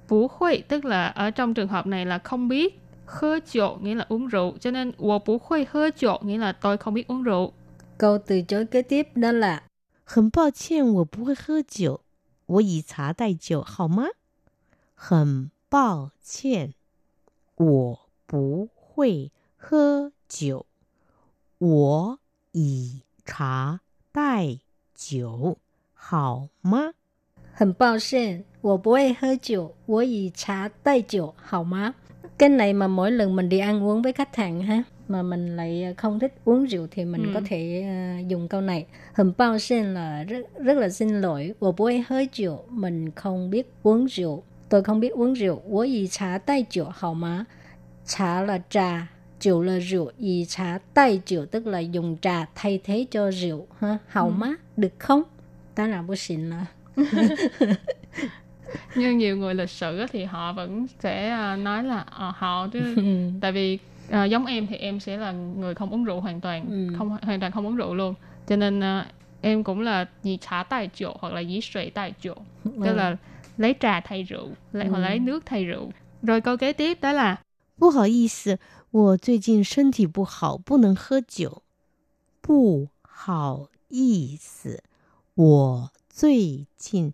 [0.09, 2.79] Bú huệ tức là ở trong trường hợp này là không biết.
[3.07, 4.59] Hơ chộ nghĩa là uống rượu.
[4.61, 7.53] Cho nên 我不会喝酒 nghĩa là tôi không biết uống rượu.
[7.99, 9.61] Câu từ chối kế tiếp đó là
[10.05, 12.01] 很抱歉，我不会喝酒。
[12.47, 14.09] 我以茶代酒，好吗？
[14.95, 16.75] 很抱歉，
[17.57, 20.67] 我不会喝酒。
[21.59, 22.19] 我
[22.53, 23.81] 以茶
[24.13, 24.59] 代
[24.95, 25.59] 酒，
[25.95, 26.93] 好吗？
[27.55, 31.95] 很抱歉，我不会喝酒，我以茶代酒，好吗
[32.38, 35.56] cái này mà mỗi lần mình đi ăn uống với khách hàng ha mà mình
[35.56, 37.30] lại không thích uống rượu thì mình ừ.
[37.34, 37.86] có thể
[38.20, 38.86] uh, dùng câu này.
[39.14, 41.54] Hình bao xin là rất rất là xin lỗi.
[41.60, 44.44] Của bôi hơi rượu mình không biết uống rượu.
[44.70, 45.62] Tôi không biết uống rượu.
[45.72, 47.46] Tôi gì trà tay rượu hào má
[48.06, 49.08] trà là trà
[49.42, 50.12] rượu là rượu.
[50.20, 53.98] Gì trà tay rượu tức là dùng trà thay thế cho rượu ha?
[54.08, 54.32] Hào ừ.
[54.32, 55.24] má được không?
[55.76, 56.66] Đó là bố xin là
[58.95, 62.97] nhưng nhiều người lịch sử thì họ vẫn sẽ à, nói là uh, họ chứ
[63.41, 66.71] tại vì uh, giống em thì em sẽ là người không uống rượu hoàn toàn
[66.71, 66.97] ừ.
[66.99, 68.15] không hoàn toàn không uống rượu luôn
[68.47, 69.07] cho nên uh,
[69.41, 72.95] em cũng là gì trà tài rượu hoặc là gì sủy tài rượu tức ừ.
[72.95, 73.17] là
[73.57, 74.91] lấy trà thay rượu lấy ừ.
[74.91, 75.91] hoặc lấy nước thay rượu
[76.23, 77.37] rồi câu kế tiếp đó là
[77.79, 78.59] 不好意思，
[78.93, 81.63] 我最近身体不好，不能喝酒。
[82.41, 84.85] 不好意思，
[85.35, 87.13] 我最近身体不好，不能喝酒。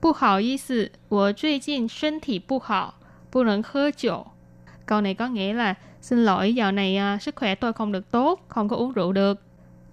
[0.00, 2.94] 不好意思，我最近身体不好，
[3.30, 4.26] 不能喝酒。
[4.86, 8.44] Câu này có nghĩa là xin lỗi dạo này à, sức khỏe tôi không được tốt,
[8.48, 9.38] không có uống rượu được.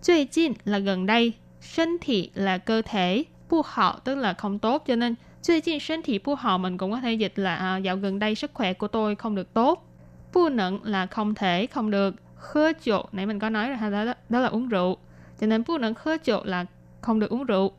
[0.02, 1.34] 最近 là gần đây,
[1.76, 6.78] thân thị là cơ thể, bu hảo tức là không tốt cho nên 最近身体不好 mình
[6.78, 9.54] cũng có thể dịch là à, dạo gần đây sức khỏe của tôi không được
[9.54, 9.88] tốt.
[10.34, 12.16] Bu nẫn là không thể, không được.
[12.46, 14.98] Khơ chộ, nãy mình có nói rồi, đó, đó, đó là uống rượu.
[15.40, 16.66] Cho nên bu nẫn khơ chộ là
[17.02, 17.72] không được uống rượu.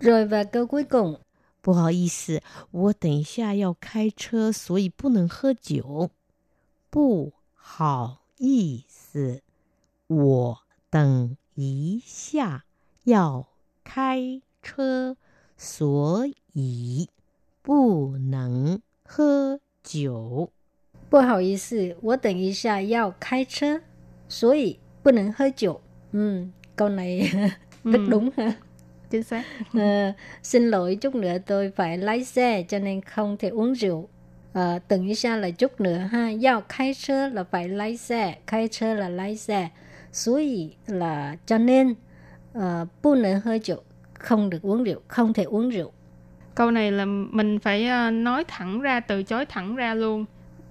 [0.00, 1.16] Rồi và câu cuối cùng.
[1.62, 6.10] 不好意思，我等一下要开车，所以不能喝酒。
[6.90, 9.40] 不好意思，
[10.06, 10.58] 我
[10.90, 12.66] 等一下
[13.04, 13.46] 要
[13.82, 15.16] 开车，
[15.56, 17.08] 所以
[17.62, 20.50] 不能喝酒。
[21.08, 23.80] 不好意思，我等一下要开车，
[24.28, 25.80] 所以不能喝酒.
[26.12, 26.44] Ừ,
[26.76, 27.32] câu này
[27.84, 28.52] rất đúng ha.
[29.10, 29.42] Chính xác.
[29.72, 34.08] À, xin lỗi chút nữa tôi phải lái xe cho nên không thể uống rượu.
[34.52, 36.30] À, từng ý xa là chút nữa ha.
[36.30, 39.68] Giao khai车 là phải lái xe, khai 车 là lái xe.
[40.12, 41.94] Suy là cho nên
[42.58, 42.62] uh,
[43.02, 43.82] bu nợ hơi rượu,
[44.14, 45.92] không được uống rượu, không thể uống rượu.
[46.54, 50.24] Câu này là mình phải uh, nói thẳng ra, từ chối thẳng ra luôn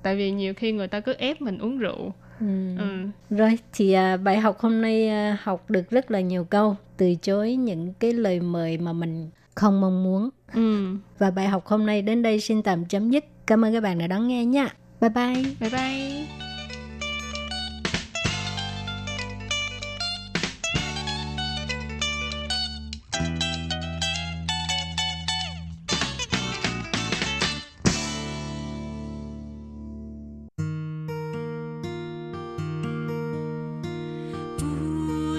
[0.03, 2.76] tại vì nhiều khi người ta cứ ép mình uống rượu Ừ.
[2.78, 3.06] Ừ.
[3.30, 7.14] Rồi thì à, bài học hôm nay à, học được rất là nhiều câu từ
[7.14, 10.30] chối những cái lời mời mà mình không mong muốn.
[10.54, 10.94] Ừ.
[11.18, 13.24] Và bài học hôm nay đến đây xin tạm chấm dứt.
[13.46, 14.68] Cảm ơn các bạn đã đón nghe nha.
[15.00, 15.44] Bye bye.
[15.60, 16.37] Bye bye.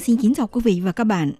[0.00, 1.32] xin kính chào quý vị và các bạn.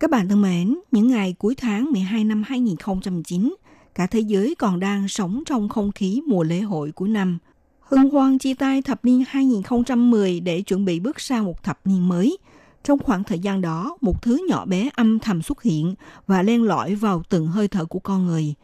[0.00, 3.54] Các bạn thân mến, những ngày cuối tháng 12 năm 2019,
[3.94, 7.38] cả thế giới còn đang sống trong không khí mùa lễ hội cuối năm.
[7.80, 12.08] Hưng hoan chia tay thập niên 2010 để chuẩn bị bước sang một thập niên
[12.08, 12.38] mới.
[12.84, 15.94] Trong khoảng thời gian đó, một thứ nhỏ bé âm thầm xuất hiện
[16.26, 18.54] và len lỏi vào từng hơi thở của con người.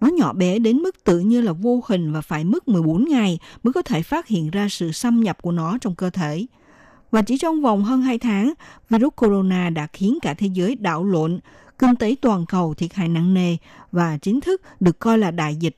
[0.00, 3.38] Nó nhỏ bé đến mức tự như là vô hình và phải mất 14 ngày
[3.62, 6.46] mới có thể phát hiện ra sự xâm nhập của nó trong cơ thể–
[7.12, 8.52] và chỉ trong vòng hơn 2 tháng,
[8.90, 11.40] virus corona đã khiến cả thế giới đảo lộn,
[11.78, 13.56] kinh tế toàn cầu thiệt hại nặng nề
[13.92, 15.76] và chính thức được coi là đại dịch.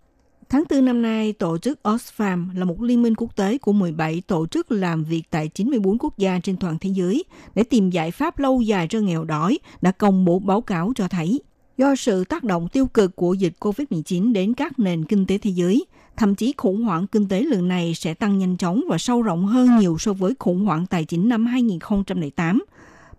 [0.49, 4.23] Tháng 4 năm nay, tổ chức Oxfam là một liên minh quốc tế của 17
[4.27, 8.11] tổ chức làm việc tại 94 quốc gia trên toàn thế giới để tìm giải
[8.11, 11.41] pháp lâu dài cho nghèo đói đã công bố báo cáo cho thấy
[11.79, 15.51] do sự tác động tiêu cực của dịch COVID-19 đến các nền kinh tế thế
[15.51, 19.23] giới, Thậm chí khủng hoảng kinh tế lần này sẽ tăng nhanh chóng và sâu
[19.23, 22.65] rộng hơn nhiều so với khủng hoảng tài chính năm 2008.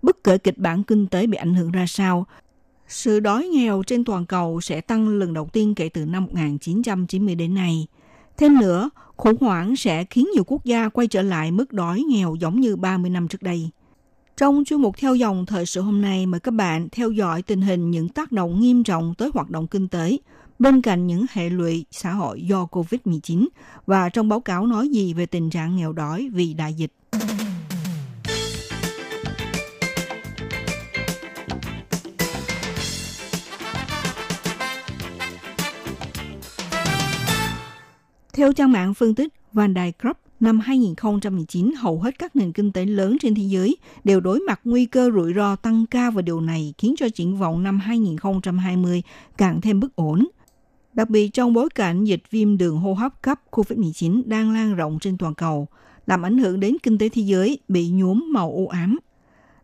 [0.01, 2.25] Bất kể kịch bản kinh tế bị ảnh hưởng ra sao,
[2.87, 7.35] sự đói nghèo trên toàn cầu sẽ tăng lần đầu tiên kể từ năm 1990
[7.35, 7.87] đến nay.
[8.37, 12.35] Thêm nữa, khủng hoảng sẽ khiến nhiều quốc gia quay trở lại mức đói nghèo
[12.35, 13.69] giống như 30 năm trước đây.
[14.37, 17.61] Trong chuyên mục theo dòng thời sự hôm nay, mời các bạn theo dõi tình
[17.61, 20.17] hình những tác động nghiêm trọng tới hoạt động kinh tế,
[20.59, 23.47] bên cạnh những hệ lụy xã hội do COVID-19
[23.85, 26.91] và trong báo cáo nói gì về tình trạng nghèo đói vì đại dịch.
[38.33, 42.71] Theo trang mạng phân tích Van Dyke Group, năm 2019, hầu hết các nền kinh
[42.71, 46.21] tế lớn trên thế giới đều đối mặt nguy cơ rủi ro tăng cao và
[46.21, 49.03] điều này khiến cho triển vọng năm 2020
[49.37, 50.27] càng thêm bất ổn
[50.95, 54.99] đặc biệt trong bối cảnh dịch viêm đường hô hấp cấp COVID-19 đang lan rộng
[54.99, 55.67] trên toàn cầu,
[56.05, 58.99] làm ảnh hưởng đến kinh tế thế giới bị nhuốm màu u ám.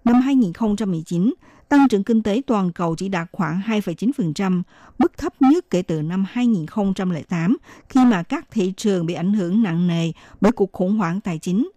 [0.03, 1.33] Năm 2019,
[1.71, 4.61] tăng trưởng kinh tế toàn cầu chỉ đạt khoảng 2,9%,
[4.99, 7.57] mức thấp nhất kể từ năm 2008
[7.89, 11.39] khi mà các thị trường bị ảnh hưởng nặng nề bởi cuộc khủng hoảng tài
[11.39, 11.71] chính.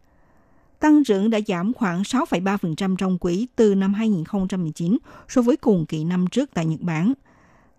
[0.81, 6.05] Tăng trưởng đã giảm khoảng 6,3% trong quý từ năm 2019 so với cùng kỳ
[6.05, 7.13] năm trước tại Nhật Bản.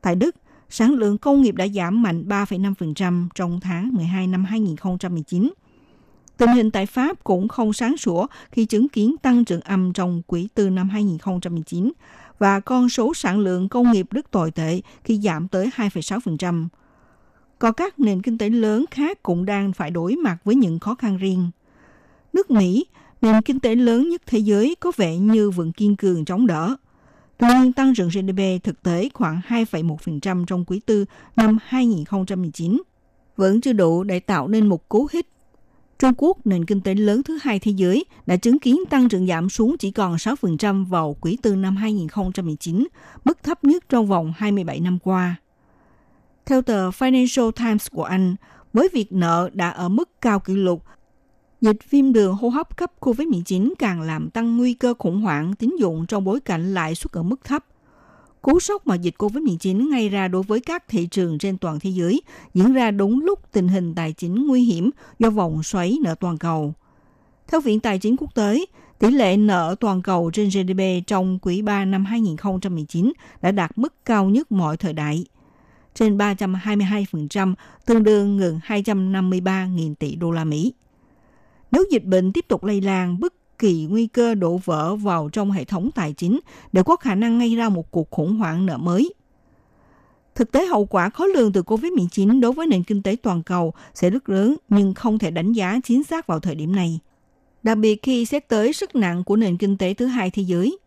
[0.02, 0.36] Tại Đức,
[0.70, 5.54] sản lượng công nghiệp đã giảm mạnh 3,5% trong tháng 12 năm 2019.
[6.38, 10.22] Tình hình tại Pháp cũng không sáng sủa khi chứng kiến tăng trưởng âm trong
[10.28, 11.92] quý tư năm 2019
[12.40, 16.68] và con số sản lượng công nghiệp rất tồi tệ khi giảm tới 2,6%.
[17.60, 20.96] Còn các nền kinh tế lớn khác cũng đang phải đối mặt với những khó
[20.96, 21.52] khăn riêng.
[22.34, 22.86] Nước Mỹ,
[23.22, 26.76] nền kinh tế lớn nhất thế giới có vẻ như vẫn kiên cường chống đỡ.
[27.38, 32.82] Tuy nhiên, tăng trưởng GDP thực tế khoảng 2,1% trong quý tư năm 2019
[33.38, 35.28] vẫn chưa đủ để tạo nên một cú hích.
[36.00, 39.28] Trung Quốc, nền kinh tế lớn thứ hai thế giới, đã chứng kiến tăng trưởng
[39.28, 42.88] giảm xuống chỉ còn 6% vào quý tư năm 2019,
[43.26, 45.36] mức thấp nhất trong vòng 27 năm qua.
[46.46, 48.36] Theo tờ Financial Times của Anh,
[48.74, 50.84] với việc nợ đã ở mức cao kỷ lục
[51.62, 55.76] Dịch viêm đường hô hấp cấp COVID-19 càng làm tăng nguy cơ khủng hoảng tín
[55.80, 57.66] dụng trong bối cảnh lãi suất ở mức thấp.
[58.46, 61.90] Cú sốc mà dịch COVID-19 gây ra đối với các thị trường trên toàn thế
[61.90, 62.22] giới
[62.54, 64.90] diễn ra đúng lúc tình hình tài chính nguy hiểm
[65.20, 66.74] do vòng xoáy nợ toàn cầu.
[67.48, 68.66] Theo Viện Tài chính Quốc tế,
[69.00, 74.06] tỷ lệ nợ toàn cầu trên GDP trong quý 3 năm 2019 đã đạt mức
[74.06, 75.26] cao nhất mọi thời đại,
[75.96, 77.54] trên 322%,
[77.86, 80.74] tương đương gần 253.000 tỷ đô la Mỹ.
[81.72, 83.20] Nếu dịch bệnh tiếp tục lây lan,
[83.56, 86.40] bất kỳ nguy cơ đổ vỡ vào trong hệ thống tài chính
[86.72, 89.14] để có khả năng gây ra một cuộc khủng hoảng nợ mới.
[90.36, 93.74] Thực tế hậu quả khó lường từ COVID-19 đối với nền kinh tế toàn cầu
[93.94, 97.00] sẽ rất lớn nhưng không thể đánh giá chính xác vào thời điểm này.
[97.64, 100.78] Đặc biệt khi xét tới sức nặng của nền kinh tế thứ hai thế giới.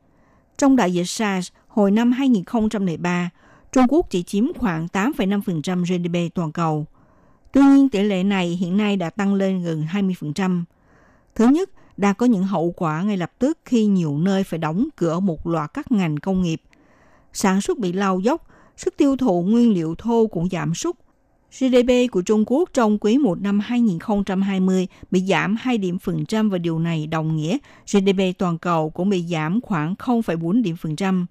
[0.58, 3.30] Trong đại dịch SARS hồi năm 2003,
[3.72, 6.86] Trung Quốc chỉ chiếm khoảng 8,5% GDP toàn cầu.
[7.52, 10.62] Tuy nhiên tỷ lệ này hiện nay đã tăng lên gần 20%.
[11.34, 14.88] Thứ nhất, đã có những hậu quả ngay lập tức khi nhiều nơi phải đóng
[14.96, 16.62] cửa một loạt các ngành công nghiệp.
[17.32, 18.46] Sản xuất bị lao dốc,
[18.76, 20.96] sức tiêu thụ nguyên liệu thô cũng giảm sút.
[21.59, 26.51] GDP của Trung Quốc trong quý 1 năm 2020 bị giảm 2 điểm phần trăm
[26.51, 30.96] và điều này đồng nghĩa GDP toàn cầu cũng bị giảm khoảng 0,4 điểm phần
[30.96, 31.26] trăm.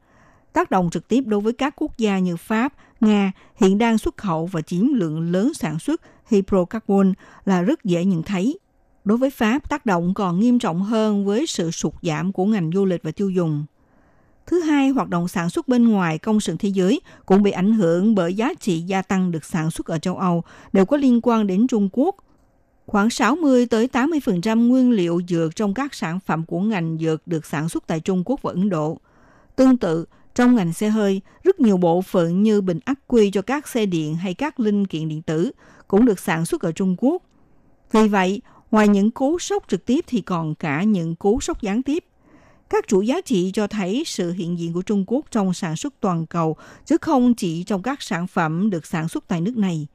[0.53, 4.17] Tác động trực tiếp đối với các quốc gia như Pháp, Nga hiện đang xuất
[4.17, 7.13] khẩu và chiếm lượng lớn sản xuất hydrocarbon
[7.45, 8.59] là rất dễ nhận thấy.
[9.07, 12.71] Đối với Pháp, tác động còn nghiêm trọng hơn với sự sụt giảm của ngành
[12.73, 13.65] du lịch và tiêu dùng.
[14.45, 17.73] Thứ hai, hoạt động sản xuất bên ngoài công sự thế giới cũng bị ảnh
[17.73, 20.43] hưởng bởi giá trị gia tăng được sản xuất ở châu Âu
[20.73, 22.15] đều có liên quan đến Trung Quốc.
[22.85, 27.45] Khoảng 60 tới 80% nguyên liệu dược trong các sản phẩm của ngành dược được
[27.45, 28.97] sản xuất tại Trung Quốc và Ấn Độ.
[29.55, 30.05] Tương tự,
[30.35, 33.85] trong ngành xe hơi, rất nhiều bộ phận như bình ắc quy cho các xe
[33.85, 35.51] điện hay các linh kiện điện tử
[35.87, 37.23] cũng được sản xuất ở Trung Quốc.
[37.91, 38.41] Vì vậy,
[38.71, 42.05] ngoài những cú sốc trực tiếp thì còn cả những cú sốc gián tiếp.
[42.69, 45.93] Các chuỗi giá trị cho thấy sự hiện diện của Trung Quốc trong sản xuất
[45.99, 46.55] toàn cầu,
[46.85, 49.87] chứ không chỉ trong các sản phẩm được sản xuất tại nước này.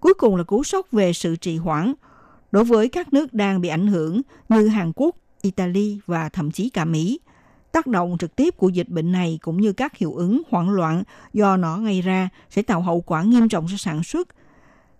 [0.00, 1.94] Cuối cùng là cú sốc về sự trì hoãn.
[2.52, 6.68] Đối với các nước đang bị ảnh hưởng như Hàn Quốc, Italy và thậm chí
[6.68, 7.20] cả Mỹ,
[7.72, 11.02] tác động trực tiếp của dịch bệnh này cũng như các hiệu ứng hoảng loạn
[11.32, 14.28] do nó gây ra sẽ tạo hậu quả nghiêm trọng cho sản xuất.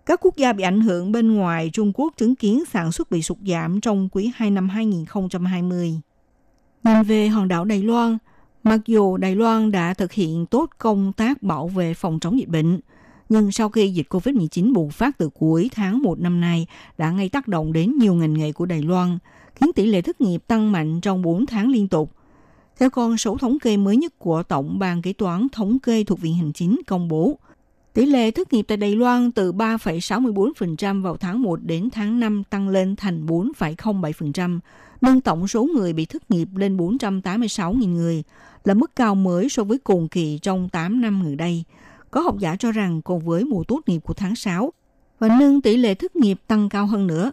[0.06, 3.22] Các quốc gia bị ảnh hưởng bên ngoài Trung Quốc chứng kiến sản xuất bị
[3.22, 6.00] sụt giảm trong quý 2 năm 2020.
[6.84, 8.18] Nhìn về hòn đảo Đài Loan,
[8.62, 12.48] mặc dù Đài Loan đã thực hiện tốt công tác bảo vệ phòng chống dịch
[12.48, 12.80] bệnh,
[13.28, 16.66] nhưng sau khi dịch COVID-19 bùng phát từ cuối tháng 1 năm nay
[16.98, 19.18] đã gây tác động đến nhiều ngành nghề của Đài Loan,
[19.54, 22.12] khiến tỷ lệ thất nghiệp tăng mạnh trong 4 tháng liên tục.
[22.78, 26.20] Theo con số thống kê mới nhất của Tổng ban Kế toán Thống kê thuộc
[26.20, 27.38] Viện Hành Chính công bố,
[27.96, 32.42] tỷ lệ thất nghiệp tại Đài Loan từ 3,64% vào tháng 1 đến tháng 5
[32.50, 34.58] tăng lên thành 4,07%,
[35.00, 38.22] nâng tổng số người bị thất nghiệp lên 486.000 người,
[38.64, 41.64] là mức cao mới so với cùng kỳ trong 8 năm gần đây.
[42.10, 44.72] Có học giả cho rằng cùng với mùa tốt nghiệp của tháng 6,
[45.18, 47.30] và nâng tỷ lệ thất nghiệp tăng cao hơn nữa.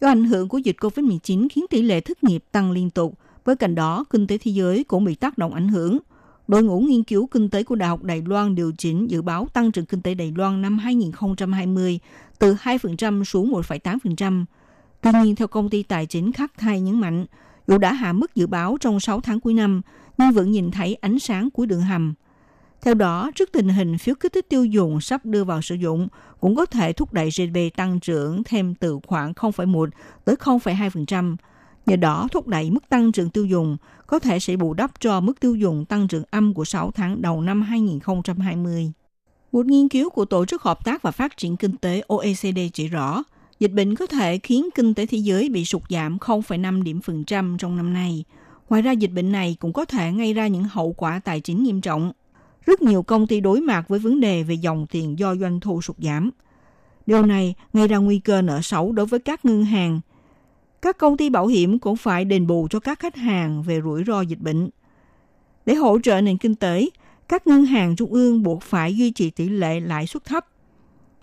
[0.00, 3.56] Do ảnh hưởng của dịch COVID-19 khiến tỷ lệ thất nghiệp tăng liên tục, với
[3.56, 5.98] cạnh đó, kinh tế thế giới cũng bị tác động ảnh hưởng.
[6.52, 9.46] Đội ngũ nghiên cứu kinh tế của Đại học Đài Loan điều chỉnh dự báo
[9.52, 11.98] tăng trưởng kinh tế Đài Loan năm 2020
[12.38, 14.44] từ 2% xuống 1,8%.
[15.00, 17.26] Tuy nhiên, theo công ty tài chính Khắc Thai nhấn mạnh,
[17.66, 19.82] dù đã hạ mức dự báo trong 6 tháng cuối năm,
[20.18, 22.14] nhưng vẫn nhìn thấy ánh sáng cuối đường hầm.
[22.82, 26.08] Theo đó, trước tình hình phiếu kích thích tiêu dùng sắp đưa vào sử dụng,
[26.40, 29.90] cũng có thể thúc đẩy GDP tăng trưởng thêm từ khoảng 0,1
[30.24, 31.36] tới 0,2%.
[31.86, 33.76] Nhờ đó thúc đẩy mức tăng trưởng tiêu dùng,
[34.12, 37.22] có thể sẽ bù đắp cho mức tiêu dùng tăng trưởng âm của 6 tháng
[37.22, 38.92] đầu năm 2020.
[39.52, 42.88] Một nghiên cứu của Tổ chức Hợp tác và Phát triển Kinh tế OECD chỉ
[42.88, 43.22] rõ,
[43.58, 47.24] dịch bệnh có thể khiến kinh tế thế giới bị sụt giảm 0,5 điểm phần
[47.24, 48.24] trăm trong năm nay.
[48.68, 51.62] Ngoài ra, dịch bệnh này cũng có thể gây ra những hậu quả tài chính
[51.62, 52.12] nghiêm trọng.
[52.66, 55.82] Rất nhiều công ty đối mặt với vấn đề về dòng tiền do doanh thu
[55.82, 56.30] sụt giảm.
[57.06, 60.00] Điều này gây ra nguy cơ nợ xấu đối với các ngân hàng.
[60.82, 64.04] Các công ty bảo hiểm cũng phải đền bù cho các khách hàng về rủi
[64.04, 64.70] ro dịch bệnh.
[65.66, 66.88] Để hỗ trợ nền kinh tế,
[67.28, 70.46] các ngân hàng trung ương buộc phải duy trì tỷ lệ lãi suất thấp.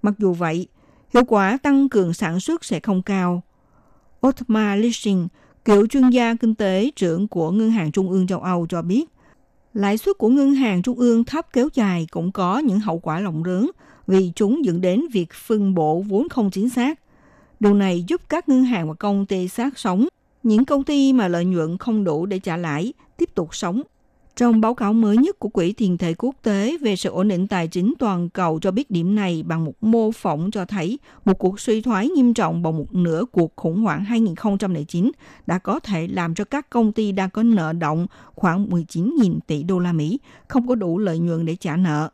[0.02, 0.68] Mặc dù vậy,
[1.14, 3.44] hiệu quả tăng cường sản xuất sẽ không cao.
[4.28, 5.28] Otmar Lisching,
[5.66, 9.06] cựu chuyên gia kinh tế trưởng của Ngân hàng Trung ương châu Âu cho biết,
[9.74, 13.20] lãi suất của ngân hàng trung ương thấp kéo dài cũng có những hậu quả
[13.20, 13.72] rộng lớn
[14.08, 17.00] vì chúng dẫn đến việc phân bổ vốn không chính xác.
[17.60, 20.08] Điều này giúp các ngân hàng và công ty sát sống.
[20.44, 23.82] Những công ty mà lợi nhuận không đủ để trả lãi tiếp tục sống
[24.40, 27.48] trong báo cáo mới nhất của Quỹ tiền tệ quốc tế về sự ổn định
[27.48, 31.34] tài chính toàn cầu cho biết điểm này bằng một mô phỏng cho thấy một
[31.40, 35.12] cuộc suy thoái nghiêm trọng bằng một nửa cuộc khủng hoảng 2009
[35.48, 39.64] đã có thể làm cho các công ty đang có nợ động khoảng 19.000 tỷ
[39.64, 42.10] đô la Mỹ, không có đủ lợi nhuận để trả nợ.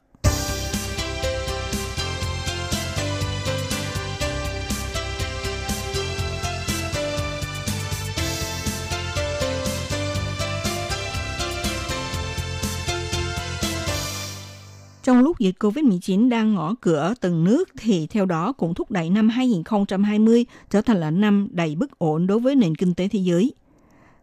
[15.36, 19.29] Lúc dịch COVID-19 đang ngõ cửa từng nước thì theo đó cũng thúc đẩy năm
[19.29, 23.53] 2020 trở thành là năm đầy bất ổn đối với nền kinh tế thế giới.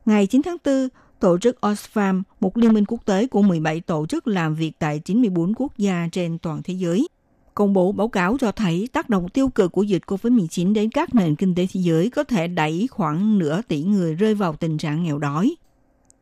[0.06, 0.88] Ngày 9 tháng 4,
[1.20, 4.98] tổ chức Oxfam, một liên minh quốc tế của 17 tổ chức làm việc tại
[4.98, 7.08] 94 quốc gia trên toàn thế giới,
[7.54, 11.14] công bố báo cáo cho thấy tác động tiêu cực của dịch COVID-19 đến các
[11.14, 14.78] nền kinh tế thế giới có thể đẩy khoảng nửa tỷ người rơi vào tình
[14.78, 15.54] trạng nghèo đói.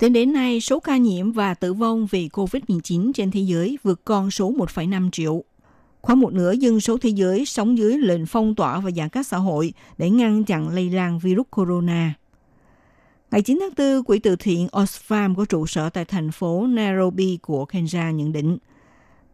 [0.01, 4.05] Tính đến nay, số ca nhiễm và tử vong vì COVID-19 trên thế giới vượt
[4.05, 5.45] con số 1,5 triệu.
[6.01, 9.27] Khoảng một nửa dân số thế giới sống dưới lệnh phong tỏa và giãn cách
[9.27, 12.15] xã hội để ngăn chặn lây lan virus corona.
[13.31, 17.39] Ngày 9 tháng 4, Quỹ từ thiện Oxfam có trụ sở tại thành phố Nairobi
[17.43, 18.59] của Kenya nhận định,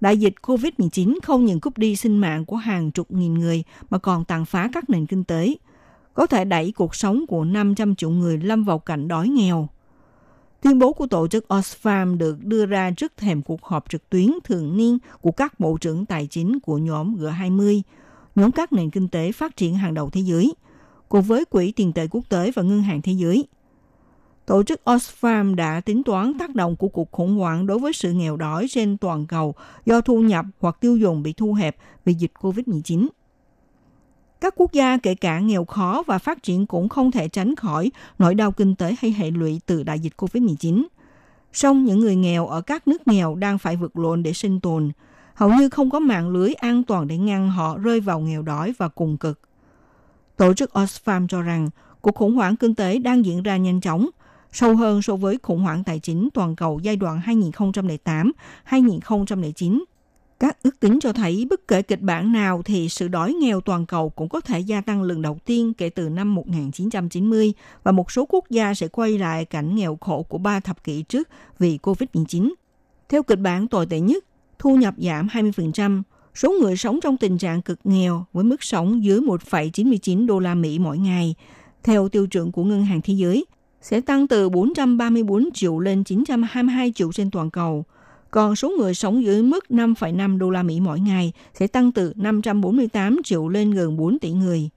[0.00, 3.98] đại dịch COVID-19 không những cướp đi sinh mạng của hàng chục nghìn người mà
[3.98, 5.54] còn tàn phá các nền kinh tế,
[6.14, 9.68] có thể đẩy cuộc sống của 500 triệu người lâm vào cảnh đói nghèo.
[10.66, 14.30] Tuyên bố của tổ chức Oxfam được đưa ra trước thềm cuộc họp trực tuyến
[14.44, 17.82] thường niên của các bộ trưởng tài chính của nhóm G20,
[18.34, 20.54] nhóm các nền kinh tế phát triển hàng đầu thế giới,
[21.08, 23.46] cùng với Quỹ tiền tệ quốc tế và Ngân hàng Thế giới.
[24.46, 28.12] Tổ chức Oxfam đã tính toán tác động của cuộc khủng hoảng đối với sự
[28.12, 29.54] nghèo đói trên toàn cầu
[29.86, 33.06] do thu nhập hoặc tiêu dùng bị thu hẹp vì dịch COVID-19.
[34.40, 37.90] Các quốc gia kể cả nghèo khó và phát triển cũng không thể tránh khỏi
[38.18, 40.84] nỗi đau kinh tế hay hệ lụy từ đại dịch COVID-19.
[41.52, 44.90] Song những người nghèo ở các nước nghèo đang phải vượt lộn để sinh tồn,
[45.34, 48.74] hầu như không có mạng lưới an toàn để ngăn họ rơi vào nghèo đói
[48.78, 49.40] và cùng cực.
[50.36, 51.68] Tổ chức Oxfam cho rằng
[52.00, 54.08] cuộc khủng hoảng kinh tế đang diễn ra nhanh chóng,
[54.52, 57.20] sâu hơn so với khủng hoảng tài chính toàn cầu giai đoạn
[58.70, 59.84] 2008-2009
[60.40, 63.86] các ước tính cho thấy bất kể kịch bản nào thì sự đói nghèo toàn
[63.86, 68.12] cầu cũng có thể gia tăng lần đầu tiên kể từ năm 1990 và một
[68.12, 71.28] số quốc gia sẽ quay lại cảnh nghèo khổ của ba thập kỷ trước
[71.58, 72.52] vì COVID-19.
[73.08, 74.24] Theo kịch bản tồi tệ nhất,
[74.58, 76.02] thu nhập giảm 20%,
[76.34, 80.54] số người sống trong tình trạng cực nghèo với mức sống dưới 1,99 đô la
[80.54, 81.34] Mỹ mỗi ngày,
[81.82, 83.44] theo tiêu chuẩn của Ngân hàng Thế giới,
[83.82, 87.84] sẽ tăng từ 434 triệu lên 922 triệu trên toàn cầu–
[88.36, 92.12] còn số người sống dưới mức 5,5 đô la Mỹ mỗi ngày sẽ tăng từ
[92.16, 94.68] 548 triệu lên gần 4 tỷ người.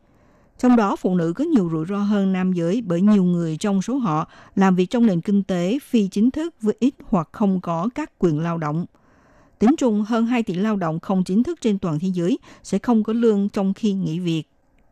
[0.57, 3.81] Trong đó, phụ nữ có nhiều rủi ro hơn nam giới bởi nhiều người trong
[3.81, 7.61] số họ làm việc trong nền kinh tế phi chính thức với ít hoặc không
[7.61, 8.85] có các quyền lao động.
[9.59, 12.79] Tính chung, hơn 2 tỷ lao động không chính thức trên toàn thế giới sẽ
[12.79, 14.43] không có lương trong khi nghỉ việc.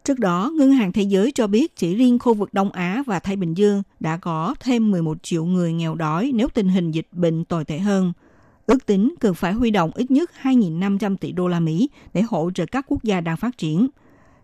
[0.04, 3.20] Trước đó, Ngân hàng Thế giới cho biết chỉ riêng khu vực Đông Á và
[3.20, 7.08] Thái Bình Dương đã có thêm 11 triệu người nghèo đói nếu tình hình dịch
[7.12, 8.14] bệnh tồi tệ hơn–
[8.68, 12.52] ước tính cần phải huy động ít nhất 2.500 tỷ đô la Mỹ để hỗ
[12.52, 13.88] trợ các quốc gia đang phát triển.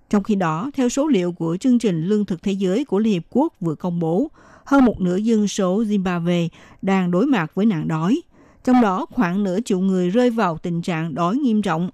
[0.10, 3.14] Trong khi đó, theo số liệu của chương trình Lương thực Thế giới của Liên
[3.14, 4.32] Hiệp Quốc vừa công bố,
[4.66, 6.50] hơn một nửa dân số Zimbabwe
[6.82, 8.22] đang đối mặt với nạn đói.
[8.64, 11.90] Trong đó, khoảng nửa triệu người rơi vào tình trạng đói nghiêm trọng.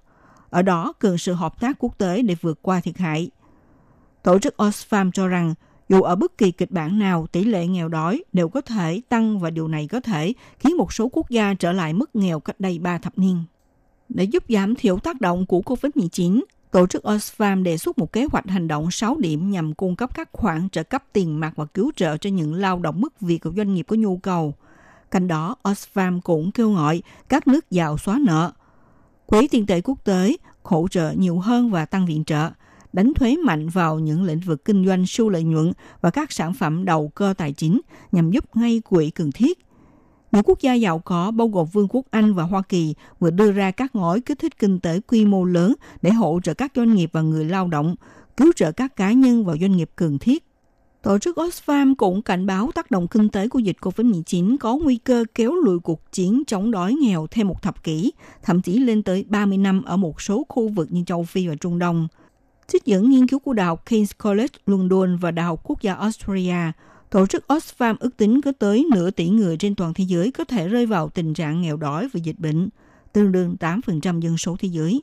[0.49, 3.29] Ở đó cần sự hợp tác quốc tế để vượt qua thiệt hại.
[4.23, 5.53] Tổ chức Oxfam cho rằng
[5.89, 9.39] dù ở bất kỳ kịch bản nào, tỷ lệ nghèo đói đều có thể tăng
[9.39, 12.59] và điều này có thể khiến một số quốc gia trở lại mức nghèo cách
[12.59, 13.43] đây 3 thập niên.
[14.09, 18.25] Để giúp giảm thiểu tác động của COVID-19, Tổ chức Oxfam đề xuất một kế
[18.31, 21.65] hoạch hành động 6 điểm nhằm cung cấp các khoản trợ cấp tiền mặt và
[21.65, 24.53] cứu trợ cho những lao động mất việc của doanh nghiệp có nhu cầu.
[25.11, 28.51] Cạnh đó, Oxfam cũng kêu gọi các nước giàu xóa nợ.
[29.25, 32.49] Quỹ tiền tệ quốc tế hỗ trợ nhiều hơn và tăng viện trợ–
[32.93, 36.53] đánh thuế mạnh vào những lĩnh vực kinh doanh siêu lợi nhuận và các sản
[36.53, 37.81] phẩm đầu cơ tài chính
[38.11, 39.59] nhằm giúp ngay quỹ cần thiết.
[40.31, 43.51] Những quốc gia giàu có bao gồm Vương quốc Anh và Hoa Kỳ vừa đưa
[43.51, 46.95] ra các gói kích thích kinh tế quy mô lớn để hỗ trợ các doanh
[46.95, 47.95] nghiệp và người lao động,
[48.37, 50.45] cứu trợ các cá nhân và doanh nghiệp cần thiết.
[51.01, 54.95] Tổ chức Oxfam cũng cảnh báo tác động kinh tế của dịch COVID-19 có nguy
[54.95, 58.11] cơ kéo lùi cuộc chiến chống đói nghèo thêm một thập kỷ,
[58.43, 61.55] thậm chí lên tới 30 năm ở một số khu vực như châu Phi và
[61.55, 62.07] Trung Đông–
[62.71, 65.93] Trích dẫn nghiên cứu của Đại học King's College London và Đại học Quốc gia
[65.93, 66.71] Australia,
[67.09, 70.43] tổ chức Oxfam ước tính có tới nửa tỷ người trên toàn thế giới có
[70.43, 72.69] thể rơi vào tình trạng nghèo đói và dịch bệnh,
[73.13, 75.01] tương đương 8% dân số thế giới.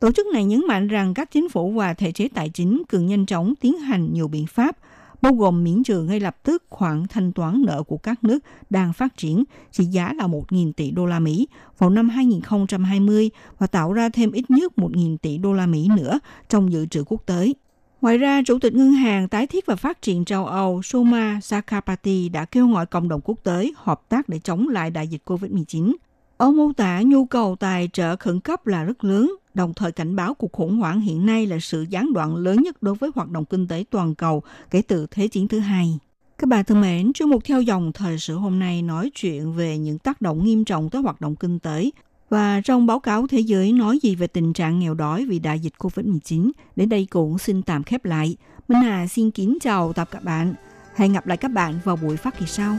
[0.00, 3.06] Tổ chức này nhấn mạnh rằng các chính phủ và thể chế tài chính cần
[3.06, 4.76] nhanh chóng tiến hành nhiều biện pháp
[5.22, 8.38] bao gồm miễn trừ ngay lập tức khoản thanh toán nợ của các nước
[8.70, 11.48] đang phát triển trị giá là 1.000 tỷ đô la Mỹ
[11.78, 16.18] vào năm 2020 và tạo ra thêm ít nhất 1.000 tỷ đô la Mỹ nữa
[16.48, 17.52] trong dự trữ quốc tế.
[18.00, 22.28] Ngoài ra, Chủ tịch Ngân hàng Tái thiết và Phát triển châu Âu Soma Sakapati
[22.28, 25.94] đã kêu gọi cộng đồng quốc tế hợp tác để chống lại đại dịch COVID-19.
[26.36, 30.16] Ông mô tả nhu cầu tài trợ khẩn cấp là rất lớn đồng thời cảnh
[30.16, 33.28] báo cuộc khủng hoảng hiện nay là sự gián đoạn lớn nhất đối với hoạt
[33.30, 35.98] động kinh tế toàn cầu kể từ Thế chiến thứ hai.
[36.38, 39.78] Các bạn thân mến, chuyên mục theo dòng thời sự hôm nay nói chuyện về
[39.78, 41.90] những tác động nghiêm trọng tới hoạt động kinh tế
[42.28, 45.60] Và trong báo cáo thế giới nói gì về tình trạng nghèo đói vì đại
[45.60, 48.36] dịch COVID-19, đến đây cũng xin tạm khép lại.
[48.68, 50.54] Minh Hà xin kính chào tạm các bạn.
[50.94, 52.78] Hẹn gặp lại các bạn vào buổi phát kỳ sau.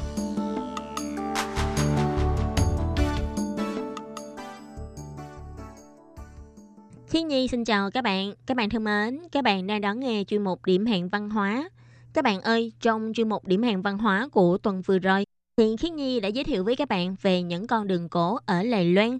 [7.51, 8.33] Xin chào các bạn.
[8.45, 11.69] Các bạn thân mến, các bạn đang đón nghe chuyên mục Điểm hẹn văn hóa.
[12.13, 15.25] Các bạn ơi, trong chuyên mục Điểm hẹn văn hóa của tuần vừa rồi,
[15.57, 18.63] thì Khiết Nhi đã giới thiệu với các bạn về những con đường cổ ở
[18.63, 19.19] Lài Loan.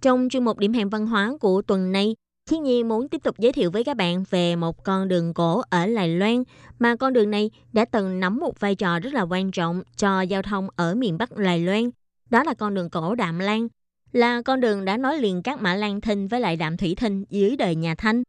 [0.00, 2.14] Trong chuyên mục Điểm hẹn văn hóa của tuần này,
[2.50, 5.62] Khiết Nhi muốn tiếp tục giới thiệu với các bạn về một con đường cổ
[5.70, 6.42] ở Lài Loan
[6.78, 10.20] mà con đường này đã từng nắm một vai trò rất là quan trọng cho
[10.20, 11.90] giao thông ở miền Bắc Lài Loan.
[12.30, 13.68] Đó là con đường cổ Đạm Lan
[14.12, 17.24] là con đường đã nối liền các mã Lan Thinh với lại Đạm Thủy Thinh
[17.30, 18.22] dưới đời nhà Thanh.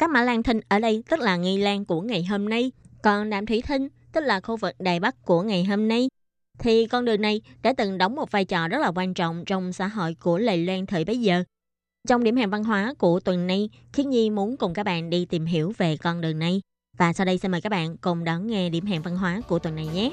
[0.00, 2.72] Các mã Lan Thinh ở đây tức là nghi lan của ngày hôm nay,
[3.02, 6.08] còn Đạm Thủy Thinh tức là khu vực Đài Bắc của ngày hôm nay.
[6.58, 9.72] Thì con đường này đã từng đóng một vai trò rất là quan trọng trong
[9.72, 11.44] xã hội của Lầy Loan thời bấy giờ.
[12.08, 15.24] Trong điểm hẹn văn hóa của tuần này, Khiết Nhi muốn cùng các bạn đi
[15.24, 16.60] tìm hiểu về con đường này.
[16.98, 19.58] Và sau đây xin mời các bạn cùng đón nghe điểm hẹn văn hóa của
[19.58, 20.10] tuần này nhé.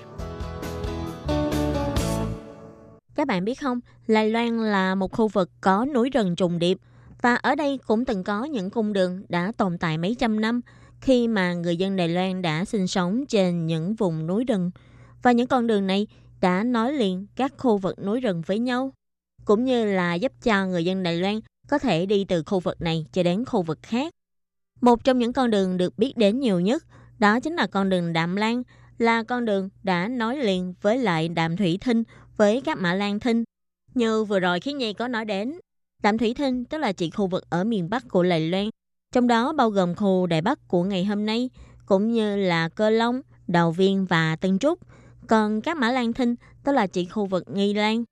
[3.26, 6.78] Các bạn biết không, Lai Loan là một khu vực có núi rừng trùng điệp.
[7.22, 10.62] Và ở đây cũng từng có những cung đường đã tồn tại mấy trăm năm
[11.02, 14.72] khi mà người dân Đài Loan đã sinh sống trên những vùng núi rừng.
[15.22, 16.08] Và những con đường này
[16.42, 18.94] đã nối liền các khu vực núi rừng với nhau
[19.46, 22.82] cũng như là giúp cho người dân Đài Loan có thể đi từ khu vực
[22.82, 24.14] này cho đến khu vực khác.
[24.82, 26.84] Một trong những con đường được biết đến nhiều nhất
[27.20, 28.64] đó chính là con đường Đạm Lan
[28.98, 32.04] là con đường đã nối liền với lại Đạm Thủy Thinh
[32.38, 33.44] với các mã Lan Thinh.
[33.94, 35.60] Như vừa rồi khi Nhi có nói đến,
[36.04, 38.70] Đạm Thủy Thinh tức là chỉ khu vực ở miền Bắc của lầy Loan,
[39.12, 41.50] trong đó bao gồm khu Đài Bắc của ngày hôm nay,
[41.86, 44.80] cũng như là Cơ Long, Đào Viên và Tân Trúc.
[45.28, 48.04] Còn các mã Lan Thinh tức là chỉ khu vực Nghi Lan.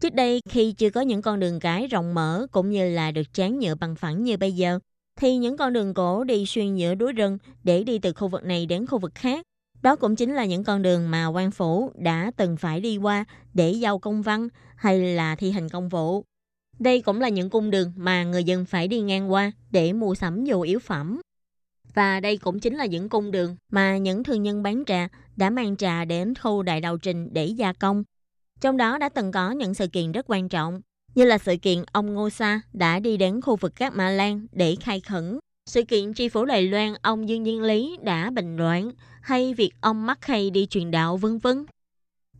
[0.00, 3.32] Trước đây khi chưa có những con đường cái rộng mở cũng như là được
[3.32, 4.78] tráng nhựa bằng phẳng như bây giờ,
[5.16, 8.44] thì những con đường cổ đi xuyên giữa núi rừng để đi từ khu vực
[8.44, 9.46] này đến khu vực khác
[9.84, 13.24] đó cũng chính là những con đường mà quan phủ đã từng phải đi qua
[13.54, 16.24] để giao công văn hay là thi hành công vụ.
[16.78, 20.14] Đây cũng là những cung đường mà người dân phải đi ngang qua để mua
[20.14, 21.20] sắm nhu yếu phẩm.
[21.94, 25.50] Và đây cũng chính là những cung đường mà những thương nhân bán trà đã
[25.50, 28.04] mang trà đến khu đại đầu trình để gia công.
[28.60, 30.80] Trong đó đã từng có những sự kiện rất quan trọng,
[31.14, 34.46] như là sự kiện ông Ngô Sa đã đi đến khu vực các Mã Lan
[34.52, 35.38] để khai khẩn.
[35.66, 38.90] Sự kiện tri phủ Đài Loan ông Dương Diên Lý đã bình loạn
[39.24, 41.66] hay việc ông mắc hay đi truyền đạo vân vân.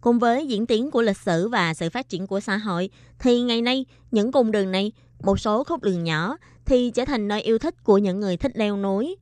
[0.01, 3.43] Cùng với diễn tiến của lịch sử và sự phát triển của xã hội, thì
[3.43, 7.43] ngày nay những cung đường này, một số khúc đường nhỏ thì trở thành nơi
[7.43, 9.17] yêu thích của những người thích leo núi.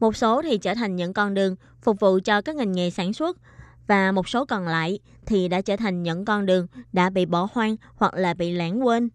[0.00, 3.12] Một số thì trở thành những con đường phục vụ cho các ngành nghề sản
[3.12, 3.36] xuất
[3.86, 7.48] và một số còn lại thì đã trở thành những con đường đã bị bỏ
[7.52, 9.08] hoang hoặc là bị lãng quên.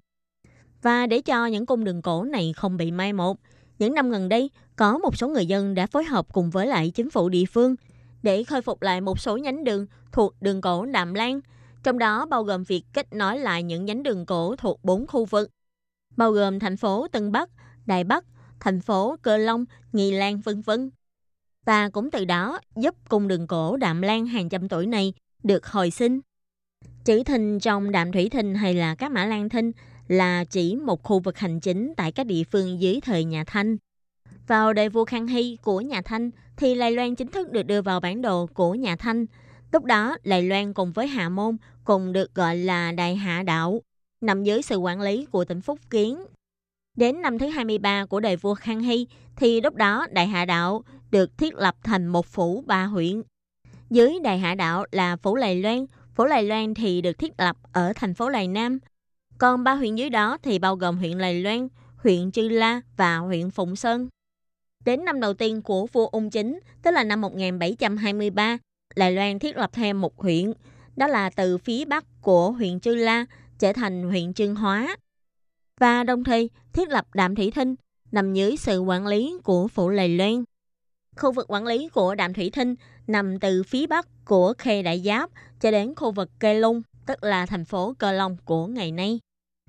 [0.81, 3.37] Và để cho những cung đường cổ này không bị mai một,
[3.83, 6.91] những năm gần đây có một số người dân đã phối hợp cùng với lại
[6.91, 7.75] chính phủ địa phương
[8.21, 11.39] để khôi phục lại một số nhánh đường thuộc đường cổ Đạm Lan,
[11.83, 15.25] trong đó bao gồm việc kết nối lại những nhánh đường cổ thuộc bốn khu
[15.25, 15.49] vực,
[16.17, 17.49] bao gồm thành phố Tân Bắc,
[17.85, 18.25] Đài Bắc,
[18.59, 20.89] thành phố Cơ Long, Nghi Lan vân vân.
[21.65, 25.13] Và cũng từ đó giúp cung đường cổ Đạm Lan hàng trăm tuổi này
[25.43, 26.19] được hồi sinh.
[27.05, 29.71] Chữ thình trong Đạm Thủy Thình hay là các mã Lan Thinh
[30.13, 33.77] là chỉ một khu vực hành chính tại các địa phương dưới thời nhà Thanh.
[34.47, 37.81] Vào đời vua Khang Hy của nhà Thanh thì Lài Loan chính thức được đưa
[37.81, 39.25] vào bản đồ của nhà Thanh.
[39.71, 43.81] Lúc đó, Lài Loan cùng với Hạ Môn cùng được gọi là Đại Hạ Đạo,
[44.21, 46.23] nằm dưới sự quản lý của tỉnh Phúc Kiến.
[46.97, 50.83] Đến năm thứ 23 của đời vua Khang Hy thì lúc đó Đại Hạ Đạo
[51.11, 53.21] được thiết lập thành một phủ ba huyện.
[53.89, 55.85] Dưới Đại Hạ Đạo là Phủ Lài Loan.
[56.15, 58.79] Phủ Lài Loan thì được thiết lập ở thành phố Lài Nam.
[59.43, 61.67] Còn ba huyện dưới đó thì bao gồm huyện Lài Loan,
[61.97, 64.07] huyện Chư La và huyện Phụng Sơn.
[64.85, 68.57] Đến năm đầu tiên của vua Ung Chính, tức là năm 1723,
[68.95, 70.53] Lài Loan thiết lập thêm một huyện,
[70.95, 73.25] đó là từ phía bắc của huyện Chư La
[73.59, 74.97] trở thành huyện Trương Hóa.
[75.79, 77.75] Và đồng thời thiết lập Đạm Thủy Thinh
[78.11, 80.43] nằm dưới sự quản lý của phủ Lài Loan.
[81.17, 82.75] Khu vực quản lý của Đạm Thủy Thinh
[83.07, 85.29] nằm từ phía bắc của Khê Đại Giáp
[85.59, 89.19] cho đến khu vực Kê Lung, tức là thành phố Cơ Long của ngày nay.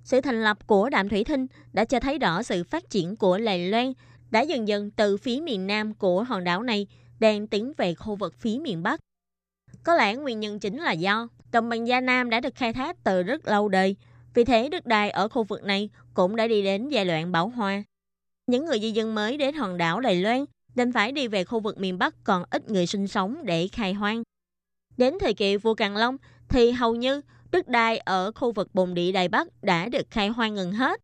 [0.04, 3.38] Sự thành lập của Đạm Thủy Thinh đã cho thấy rõ sự phát triển của
[3.38, 3.92] Lài Loan
[4.30, 6.86] đã dần dần từ phía miền nam của hòn đảo này
[7.20, 9.00] đang tiến về khu vực phía miền bắc.
[9.84, 13.04] Có lẽ nguyên nhân chính là do đồng bằng Gia Nam đã được khai thác
[13.04, 13.96] từ rất lâu đời,
[14.34, 17.48] vì thế đất đai ở khu vực này cũng đã đi đến giai đoạn bão
[17.48, 17.82] hòa.
[18.46, 20.44] Những người di dân mới đến hòn đảo Đài Loan
[20.74, 23.92] đành phải đi về khu vực miền Bắc còn ít người sinh sống để khai
[23.92, 24.22] hoang.
[24.96, 26.16] Đến thời kỳ vua Càn Long
[26.48, 27.20] thì hầu như
[27.54, 31.00] đất đai ở khu vực bồn địa Đài Bắc đã được khai hoang gần hết.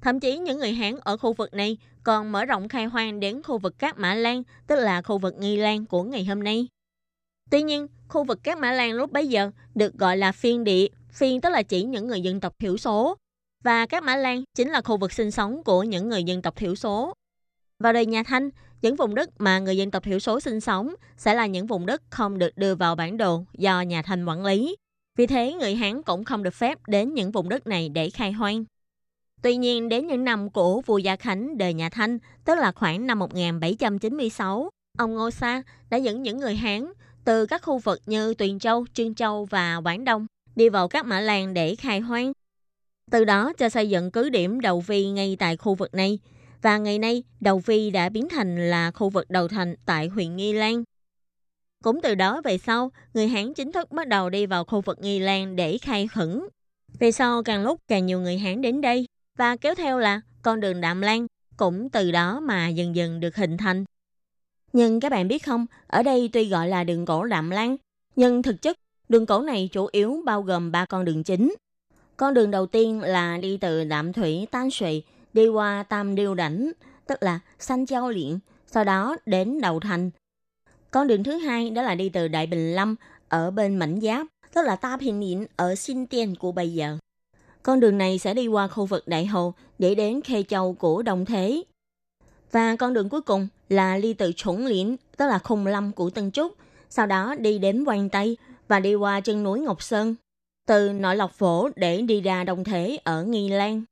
[0.00, 3.42] Thậm chí những người Hán ở khu vực này còn mở rộng khai hoang đến
[3.42, 6.68] khu vực Cát Mã Lan, tức là khu vực Nghi Lan của ngày hôm nay.
[7.50, 10.86] Tuy nhiên, khu vực Cát Mã Lan lúc bấy giờ được gọi là phiên địa,
[11.12, 13.16] phiên tức là chỉ những người dân tộc thiểu số,
[13.64, 16.56] và Cát Mã Lan chính là khu vực sinh sống của những người dân tộc
[16.56, 17.14] thiểu số.
[17.78, 18.50] Vào đời nhà Thanh,
[18.82, 21.86] những vùng đất mà người dân tộc thiểu số sinh sống sẽ là những vùng
[21.86, 24.76] đất không được đưa vào bản đồ do nhà Thanh quản lý.
[25.18, 28.32] Vì thế, người Hán cũng không được phép đến những vùng đất này để khai
[28.32, 28.64] hoang.
[29.42, 33.06] Tuy nhiên, đến những năm của vua Gia Khánh đời nhà Thanh, tức là khoảng
[33.06, 36.92] năm 1796, ông Ngô Sa đã dẫn những người Hán
[37.24, 41.06] từ các khu vực như Tuyền Châu, Trương Châu và Quảng Đông đi vào các
[41.06, 42.32] mã làng để khai hoang.
[43.10, 46.18] Từ đó cho xây dựng cứ điểm đầu vi ngay tại khu vực này.
[46.62, 50.36] Và ngày nay, đầu vi đã biến thành là khu vực đầu thành tại huyện
[50.36, 50.84] Nghi Lan.
[51.84, 54.98] Cũng từ đó về sau, người Hán chính thức bắt đầu đi vào khu vực
[55.00, 56.40] Nghi Lan để khai khẩn.
[56.98, 59.06] Về sau càng lúc càng nhiều người Hán đến đây
[59.36, 61.26] và kéo theo là con đường Đạm Lan
[61.56, 63.84] cũng từ đó mà dần dần được hình thành.
[64.72, 67.76] Nhưng các bạn biết không, ở đây tuy gọi là đường cổ Đạm Lan,
[68.16, 71.54] nhưng thực chất đường cổ này chủ yếu bao gồm ba con đường chính.
[72.16, 75.02] Con đường đầu tiên là đi từ Đạm Thủy Tan Sụy
[75.32, 76.72] đi qua Tam Điêu Đảnh,
[77.06, 80.10] tức là Sanh Châu Liện, sau đó đến Đầu Thành.
[80.98, 82.96] Con đường thứ hai đó là đi từ Đại Bình Lâm
[83.28, 86.98] ở bên Mảnh Giáp, tức là Ta Bình yến ở Xin Tiên của bây giờ.
[87.62, 91.02] Con đường này sẽ đi qua khu vực Đại Hồ để đến Khê Châu của
[91.02, 91.62] đồng Thế.
[92.52, 96.10] Và con đường cuối cùng là đi từ Chủng Liễn, tức là Khung Lâm của
[96.10, 96.56] Tân Trúc,
[96.90, 98.36] sau đó đi đến Quang Tây
[98.68, 100.14] và đi qua chân núi Ngọc Sơn,
[100.66, 103.82] từ nội lộc phổ để đi ra đồng Thế ở Nghi Lan.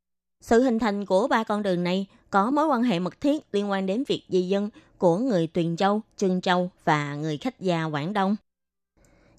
[0.41, 3.71] Sự hình thành của ba con đường này có mối quan hệ mật thiết liên
[3.71, 7.85] quan đến việc di dân của người Tuyền Châu, Trương Châu và người khách gia
[7.85, 8.37] Quảng Đông.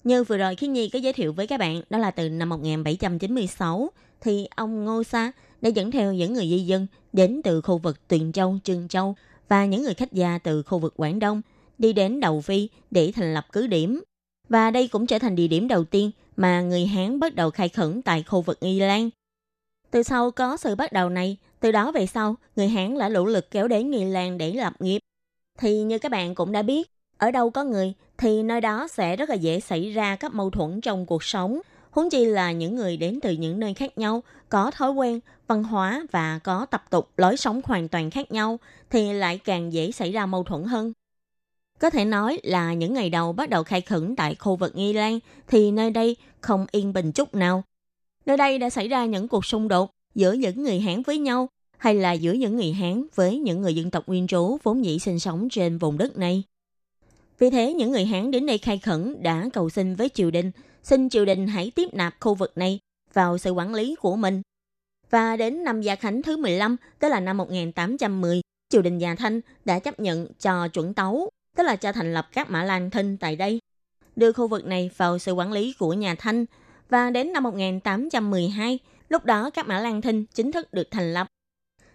[0.04, 2.48] Như vừa rồi Khiến Nhi có giới thiệu với các bạn, đó là từ năm
[2.48, 3.90] 1796,
[4.20, 8.08] thì ông Ngô Sa đã dẫn theo những người di dân đến từ khu vực
[8.08, 9.14] Tuyền Châu, Trương Châu
[9.48, 11.42] và những người khách gia từ khu vực Quảng Đông
[11.78, 14.02] đi đến Đầu Phi để thành lập cứ điểm.
[14.48, 17.68] Và đây cũng trở thành địa điểm đầu tiên mà người Hán bắt đầu khai
[17.68, 19.10] khẩn tại khu vực Y Lan.
[19.90, 23.26] Từ sau có sự bắt đầu này, từ đó về sau, người Hán đã lũ
[23.26, 24.98] lực kéo đến Nghi Lan để lập nghiệp.
[25.58, 29.16] Thì như các bạn cũng đã biết, ở đâu có người thì nơi đó sẽ
[29.16, 31.60] rất là dễ xảy ra các mâu thuẫn trong cuộc sống.
[31.90, 35.64] Huống chi là những người đến từ những nơi khác nhau, có thói quen, văn
[35.64, 38.58] hóa và có tập tục lối sống hoàn toàn khác nhau
[38.90, 40.92] thì lại càng dễ xảy ra mâu thuẫn hơn.
[41.78, 44.92] Có thể nói là những ngày đầu bắt đầu khai khẩn tại khu vực Nghi
[44.92, 45.18] Lan
[45.48, 47.62] thì nơi đây không yên bình chút nào.
[48.28, 51.48] Nơi đây đã xảy ra những cuộc xung đột giữa những người Hán với nhau
[51.78, 54.98] hay là giữa những người Hán với những người dân tộc nguyên trú vốn dĩ
[54.98, 56.42] sinh sống trên vùng đất này.
[57.38, 60.50] Vì thế, những người Hán đến đây khai khẩn đã cầu xin với triều đình,
[60.82, 62.78] xin triều đình hãy tiếp nạp khu vực này
[63.12, 64.42] vào sự quản lý của mình.
[65.10, 69.40] Và đến năm Gia Khánh thứ 15, tức là năm 1810, triều đình Nhà Thanh
[69.64, 73.16] đã chấp nhận cho chuẩn tấu, tức là cho thành lập các mã lan thinh
[73.16, 73.60] tại đây,
[74.16, 76.44] đưa khu vực này vào sự quản lý của nhà Thanh.
[76.88, 78.78] Và đến năm 1812,
[79.08, 81.26] lúc đó các mã lan thinh chính thức được thành lập.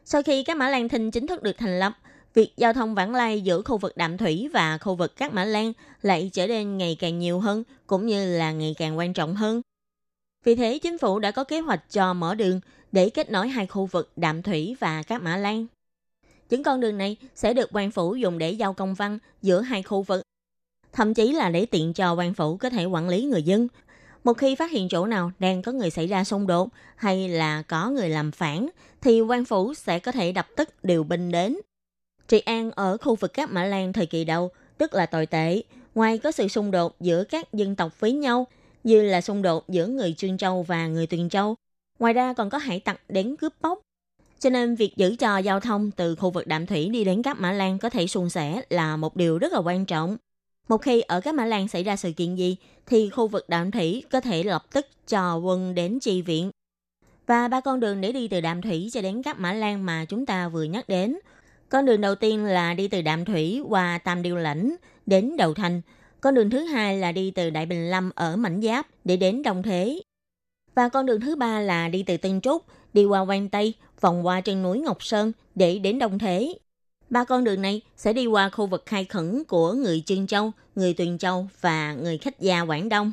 [0.05, 1.93] Sau khi các mã lan thinh chính thức được thành lập,
[2.33, 5.45] việc giao thông vãng lai giữa khu vực đạm thủy và khu vực các mã
[5.45, 9.35] lan lại trở nên ngày càng nhiều hơn, cũng như là ngày càng quan trọng
[9.35, 9.61] hơn.
[10.43, 12.59] Vì thế, chính phủ đã có kế hoạch cho mở đường
[12.91, 15.65] để kết nối hai khu vực đạm thủy và các mã lan.
[16.49, 19.83] Những con đường này sẽ được quan phủ dùng để giao công văn giữa hai
[19.83, 20.21] khu vực,
[20.93, 23.67] thậm chí là để tiện cho quan phủ có thể quản lý người dân.
[24.23, 27.61] Một khi phát hiện chỗ nào đang có người xảy ra xung đột hay là
[27.61, 28.69] có người làm phản,
[29.01, 31.57] thì quan phủ sẽ có thể đập tức điều binh đến.
[32.27, 35.61] Trị an ở khu vực các Mã Lan thời kỳ đầu rất là tồi tệ.
[35.95, 38.47] Ngoài có sự xung đột giữa các dân tộc với nhau,
[38.83, 41.55] như là xung đột giữa người Trương Châu và người Tuyền Châu,
[41.99, 43.79] ngoài ra còn có hải tặc đến cướp bóc.
[44.39, 47.39] Cho nên việc giữ cho giao thông từ khu vực đạm thủy đi đến các
[47.39, 50.17] Mã Lan có thể suôn sẻ là một điều rất là quan trọng.
[50.69, 52.55] Một khi ở các Mã Lan xảy ra sự kiện gì,
[52.85, 56.51] thì khu vực đạm thủy có thể lập tức cho quân đến chi viện.
[57.27, 60.05] Và ba con đường để đi từ đạm thủy cho đến các Mã Lan mà
[60.05, 61.17] chúng ta vừa nhắc đến.
[61.69, 65.53] Con đường đầu tiên là đi từ đạm thủy qua Tam Điêu Lãnh đến Đầu
[65.53, 65.81] Thành.
[66.21, 69.43] Con đường thứ hai là đi từ Đại Bình Lâm ở Mảnh Giáp để đến
[69.43, 70.01] Đông Thế.
[70.75, 74.25] Và con đường thứ ba là đi từ Tân Trúc, đi qua Quang Tây, vòng
[74.25, 76.53] qua chân núi Ngọc Sơn để đến Đông Thế.
[77.13, 80.51] Ba con đường này sẽ đi qua khu vực khai khẩn của người Trương Châu,
[80.75, 83.11] người Tuyền Châu và người khách gia Quảng Đông.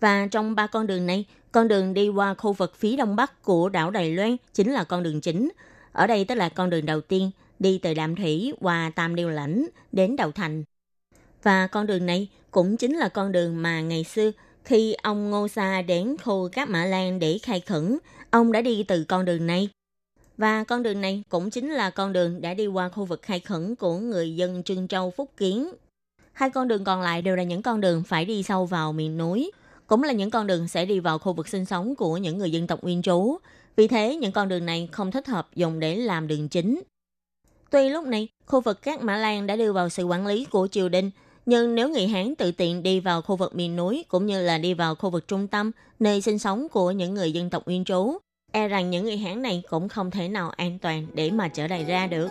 [0.00, 3.42] Và trong ba con đường này, con đường đi qua khu vực phía đông bắc
[3.42, 5.48] của đảo Đài Loan chính là con đường chính.
[5.92, 9.28] Ở đây tức là con đường đầu tiên, đi từ Đạm Thủy qua Tam Điêu
[9.28, 10.64] Lãnh đến Đầu Thành.
[11.42, 14.30] Và con đường này cũng chính là con đường mà ngày xưa
[14.64, 17.98] khi ông Ngô Sa đến khu các Mã Lan để khai khẩn,
[18.30, 19.68] ông đã đi từ con đường này.
[20.38, 23.40] Và con đường này cũng chính là con đường đã đi qua khu vực khai
[23.40, 25.70] khẩn của người dân Trương Châu Phúc Kiến.
[26.32, 29.18] Hai con đường còn lại đều là những con đường phải đi sâu vào miền
[29.18, 29.50] núi,
[29.86, 32.52] cũng là những con đường sẽ đi vào khu vực sinh sống của những người
[32.52, 33.36] dân tộc nguyên trú.
[33.76, 36.82] Vì thế, những con đường này không thích hợp dùng để làm đường chính.
[37.70, 40.68] Tuy lúc này, khu vực các Mã Lan đã đưa vào sự quản lý của
[40.70, 41.10] triều đình,
[41.46, 44.58] nhưng nếu người Hán tự tiện đi vào khu vực miền núi cũng như là
[44.58, 47.84] đi vào khu vực trung tâm, nơi sinh sống của những người dân tộc nguyên
[47.84, 48.18] trú,
[48.52, 51.66] e rằng những người Hán này cũng không thể nào an toàn để mà trở
[51.66, 52.28] lại ra được.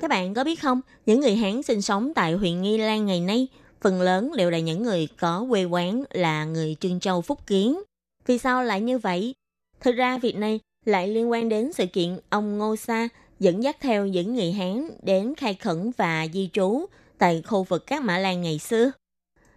[0.00, 3.20] Các bạn có biết không, những người Hán sinh sống tại huyện Nghi Lan ngày
[3.20, 3.48] nay,
[3.80, 7.80] phần lớn đều là những người có quê quán là người Trương Châu Phúc Kiến.
[8.26, 9.34] Vì sao lại như vậy?
[9.80, 13.08] Thực ra việc này lại liên quan đến sự kiện ông Ngô Sa
[13.40, 16.86] dẫn dắt theo những người Hán đến khai khẩn và di trú
[17.18, 18.90] tại khu vực các Mã Lan ngày xưa.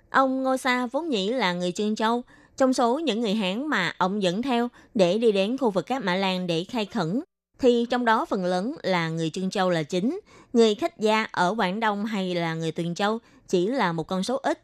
[0.09, 2.23] Ông Ngô Sa vốn nhĩ là người Trương Châu,
[2.57, 6.03] trong số những người Hán mà ông dẫn theo để đi đến khu vực các
[6.03, 7.21] Mã Lan để khai khẩn,
[7.59, 10.19] thì trong đó phần lớn là người Trương Châu là chính,
[10.53, 14.23] người khách gia ở Quảng Đông hay là người Tuyền Châu chỉ là một con
[14.23, 14.61] số ít.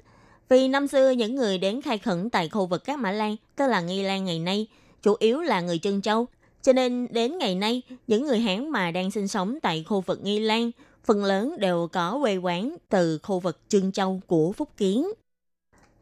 [0.50, 3.68] Vì năm xưa những người đến khai khẩn tại khu vực các Mã Lan, tức
[3.68, 4.68] là Nghi Lan ngày nay,
[5.02, 6.28] chủ yếu là người Trương Châu.
[6.62, 10.20] Cho nên đến ngày nay, những người Hán mà đang sinh sống tại khu vực
[10.24, 10.72] Nghi Lan,
[11.06, 15.08] phần lớn đều có quê quán từ khu vực Trương Châu của Phúc Kiến.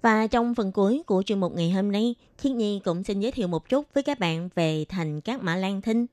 [0.02, 3.32] Và trong phần cuối của chuyên mục ngày hôm nay, Khiết Nhi cũng xin giới
[3.32, 6.06] thiệu một chút với các bạn về thành các Mã Lan Thinh.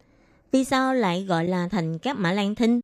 [0.53, 2.81] Vì sao lại gọi là thành các Mã Lan Thinh?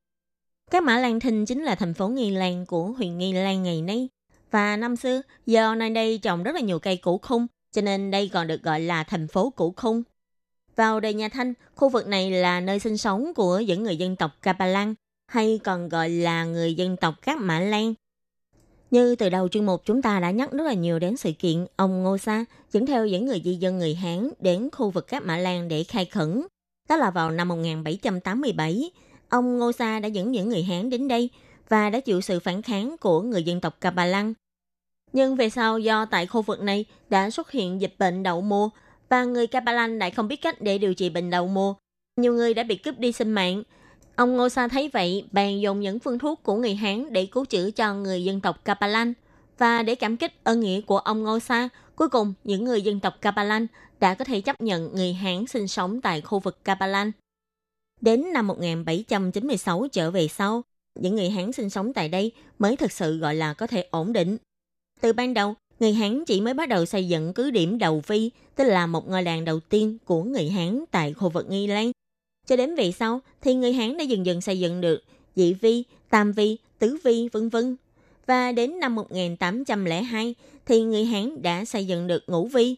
[0.71, 3.83] Các Mã Lan Thinh chính là thành phố Nghi Lan của huyện Nghi Lan ngày
[3.83, 4.09] nay.
[4.51, 8.11] Và năm xưa, do nơi đây trồng rất là nhiều cây củ khung, cho nên
[8.11, 10.03] đây còn được gọi là thành phố củ khung.
[10.77, 14.17] Vào đời nhà Thanh, khu vực này là nơi sinh sống của những người dân
[14.17, 14.95] tộc Kapalang,
[15.27, 17.95] hay còn gọi là người dân tộc các Mã Lan.
[18.95, 21.67] Như từ đầu chương mục chúng ta đã nhắc rất là nhiều đến sự kiện
[21.77, 25.23] ông Ngô Sa dẫn theo những người di dân người Hán đến khu vực các
[25.23, 26.47] Mã Lan để khai khẩn.
[26.89, 28.91] Đó là vào năm 1787,
[29.29, 31.31] ông Ngô Sa đã dẫn những người Hán đến đây
[31.69, 34.35] và đã chịu sự phản kháng của người dân tộc Kapalang.
[35.13, 38.69] Nhưng về sau do tại khu vực này đã xuất hiện dịch bệnh đậu mùa
[39.09, 41.75] và người Kapalang lại không biết cách để điều trị bệnh đậu mùa.
[42.17, 43.63] Nhiều người đã bị cướp đi sinh mạng.
[44.17, 47.45] Ông Ngô Sa thấy vậy, bèn dùng những phương thuốc của người Hán để cứu
[47.45, 49.13] chữa cho người dân tộc Kapalang.
[49.59, 53.01] Và để cảm kích ơn nghĩa của ông Ngô Sa, cuối cùng những người dân
[53.01, 53.67] tộc Kapalang
[54.01, 57.13] đã có thể chấp nhận người Hán sinh sống tại khu vực Kapalang.
[58.01, 60.63] Đến năm 1796 trở về sau,
[61.01, 64.13] những người Hán sinh sống tại đây mới thực sự gọi là có thể ổn
[64.13, 64.37] định.
[65.01, 68.31] Từ ban đầu, người Hán chỉ mới bắt đầu xây dựng cứ điểm Đầu Vi,
[68.57, 71.93] tức là một ngôi làng đầu tiên của người Hán tại khu vực Nghi Lan.
[72.47, 75.03] Cho đến về sau, thì người Hán đã dần dần xây dựng được
[75.37, 77.77] Dị Vi, Tam Vi, Tứ Vi, vân vân.
[78.27, 80.35] Và đến năm 1802,
[80.67, 82.77] thì người Hán đã xây dựng được Ngũ Vi.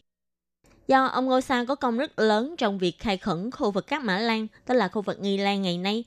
[0.87, 4.03] Do ông Ngô Sa có công rất lớn trong việc khai khẩn khu vực các
[4.03, 6.03] Mã Lan, tức là khu vực Nghi Lan ngày nay,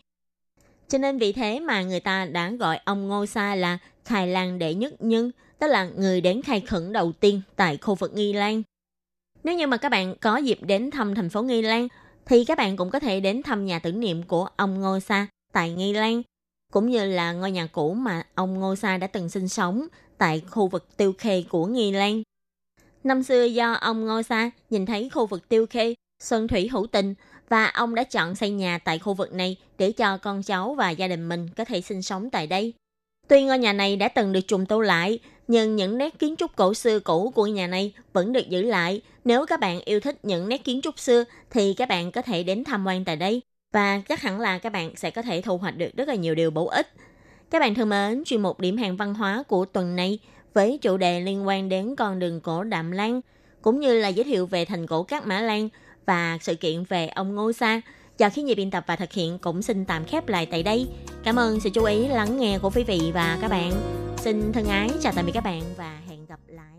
[0.91, 4.59] cho nên vì thế mà người ta đã gọi ông Ngô Sa là khai lan
[4.59, 8.33] đệ nhất nhân, tức là người đến khai khẩn đầu tiên tại khu vực Nghi
[8.33, 8.63] Lan.
[9.45, 11.89] Nếu như mà các bạn có dịp đến thăm thành phố Nghi Lan,
[12.31, 15.27] thì các bạn cũng có thể đến thăm nhà tưởng niệm của ông Ngô Sa
[15.53, 16.23] tại Nghi Lan,
[16.73, 19.87] cũng như là ngôi nhà cũ mà ông Ngô Sa đã từng sinh sống
[20.19, 22.23] tại khu vực Tiêu Khê của Nghi Lan.
[23.05, 26.87] Năm xưa do ông Ngô Sa nhìn thấy khu vực Tiêu Khê, Xuân Thủy hữu
[26.87, 27.15] tình
[27.49, 30.91] và ông đã chọn xây nhà tại khu vực này để cho con cháu và
[30.91, 32.75] gia đình mình có thể sinh sống tại đây.
[33.31, 35.19] Tuy ngôi nhà này đã từng được trùng tu lại,
[35.49, 39.03] nhưng những nét kiến trúc cổ xưa cũ của nhà này vẫn được giữ lại.
[39.25, 42.43] Nếu các bạn yêu thích những nét kiến trúc xưa thì các bạn có thể
[42.43, 43.43] đến tham quan tại đây.
[43.73, 46.35] và chắc hẳn là các bạn sẽ có thể thu hoạch được rất là nhiều
[46.35, 46.89] điều bổ ích.
[47.51, 50.19] Các bạn thân mến, chuyên mục điểm hàng văn hóa của tuần này
[50.55, 53.21] với chủ đề liên quan đến con đường cổ Đạm Lan
[53.63, 55.69] cũng như là giới thiệu về thành cổ Cát Mã Lan
[56.07, 57.81] và sự kiện về ông Ngô Sa
[58.21, 60.89] giờ khi nhị biên tập và thực hiện cũng xin tạm khép lại tại đây.
[61.25, 63.73] Cảm ơn sự chú ý lắng nghe của quý vị và các bạn.
[64.17, 66.70] Xin thân ái, chào tạm biệt các bạn và hẹn gặp lại.